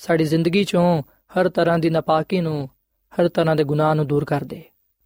[0.00, 2.69] ਸਾਡੀ ਜ਼ਿੰਦਗੀ ਚੋਂ ਹਰ ਤਰ੍ਹਾਂ ਦੀ ਨਾਪਾਕੀ ਨੂੰ
[3.13, 4.61] ਹਰ ਤਰ੍ਹਾਂ ਦੇ ਗੁਨਾਹ ਨੂੰ ਦੂਰ ਕਰ ਦੇ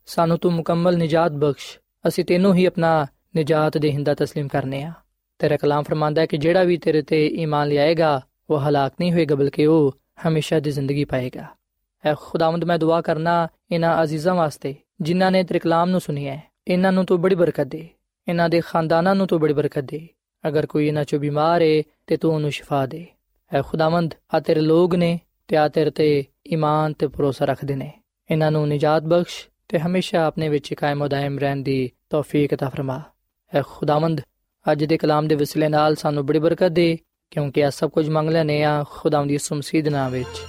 [0.07, 4.91] ਸਾਨੂੰ ਤੂੰ ਮੁਕੰਮਲ ਨਜਾਤ ਬਖਸ਼ ਅਸੀਂ ਤੈਨੂੰ ਹੀ ਆਪਣਾ ਨਜਾਤ ਦੇ ਹਿੰਦਾ تسلیم ਕਰਨੇ ਆ
[5.39, 9.35] ਤੇਰਾ ਕਲਾਮ ਫਰਮਾਂਦਾ ਹੈ ਕਿ ਜਿਹੜਾ ਵੀ ਤੇਰੇ ਤੇ ਈਮਾਨ ਲਿਆਏਗਾ ਉਹ ਹਲਾਕ ਨਹੀਂ ਹੋਏਗਾ
[9.35, 9.91] ਬਲਕਿ ਉਹ
[10.27, 11.45] ਹਮੇਸ਼ਾ ਦੀ ਜ਼ਿੰਦਗੀ ਪਾਏਗਾ
[12.03, 16.41] ਐ ਖੁਦਾਵੰਦ ਮੈਂ ਦੁਆ ਕਰਨਾ ਇਹਨਾਂ ਅਜ਼ੀਜ਼ਾਂ ਵਾਸਤੇ ਜਿਨ੍ਹਾਂ ਨੇ ਤੇਰੇ ਕਲਾਮ ਨੂੰ ਸੁਨਿਆ ਹੈ
[16.67, 17.87] ਇਹਨਾਂ ਨੂੰ ਤੂੰ ਬੜੀ ਬਰਕਤ ਦੇ
[18.27, 20.07] ਇਹਨਾਂ ਦੇ ਖਾਨਦਾਨਾਂ ਨੂੰ ਤੂੰ ਬੜੀ ਬਰਕਤ ਦੇ
[20.43, 23.05] ਅਗਰ ਕੋਈ ਇਹਨਾਂ ਚੋਂ ਬਿਮਾਰ ਹੈ ਤੇ ਤੂੰ ਉਹਨੂੰ ਸ਼ਿਫਾ ਦੇ
[23.51, 25.19] ਐ ਖੁਦਾਵੰਦ ਆ ਤੇਰੇ ਲੋਗ ਨੇ
[25.50, 27.92] ਤੇ ਆ ਤੇਰੇ ਤੇ ਈਮਾਨ ਤੇ ਭਰੋਸਾ ਰੱਖਦੇ ਨੇ।
[28.30, 33.02] ਇਹਨਾਂ ਨੂੰ ਨਜਾਤ ਬਖਸ਼ ਤੇ ਹਮੇਸ਼ਾ ਆਪਣੇ ਵਿੱਚ ਕਾਇਮ ਦائم ਰਹਿਣ ਦੀ ਤੌਫੀਕ عطا ਫਰਮਾ।
[33.58, 34.20] اے ਖੁਦਾਵੰਦ,
[34.72, 36.98] ਅੱਜ ਦੇ ਕਲਾਮ ਦੇ ਵਸਿਲੇ ਨਾਲ ਸਾਨੂੰ ਬੜੀ ਬਰਕਤ ਦੇ,
[37.30, 40.42] ਕਿਉਂਕਿ ਆ ਸਭ ਕੁਝ ਮੰਗ ਲੈਨੇ ਆ ਖੁਦਾਵੰਦ ਦੀ ਸੁਮਸੀਦ ਨਾਮ ਵਿੱਚ।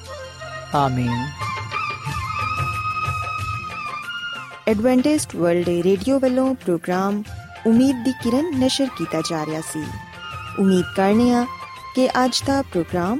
[0.75, 1.27] ਆਮੀਨ।
[4.67, 7.23] ਐਡਵੈਂਟਿਸਟ ਵਰਲਡ ਰੇਡੀਓ ਵੱਲੋਂ ਪ੍ਰੋਗਰਾਮ
[7.67, 9.83] ਉਮੀਦ ਦੀ ਕਿਰਨ ਨਿਸ਼ਰ ਕੀਤਾ ਜਾ ਰਿਹਾ ਸੀ।
[10.59, 11.45] ਉਮੀਦ ਕਰਨੇ ਆ
[11.95, 13.19] ਕਿ ਅੱਜ ਦਾ ਪ੍ਰੋਗਰਾਮ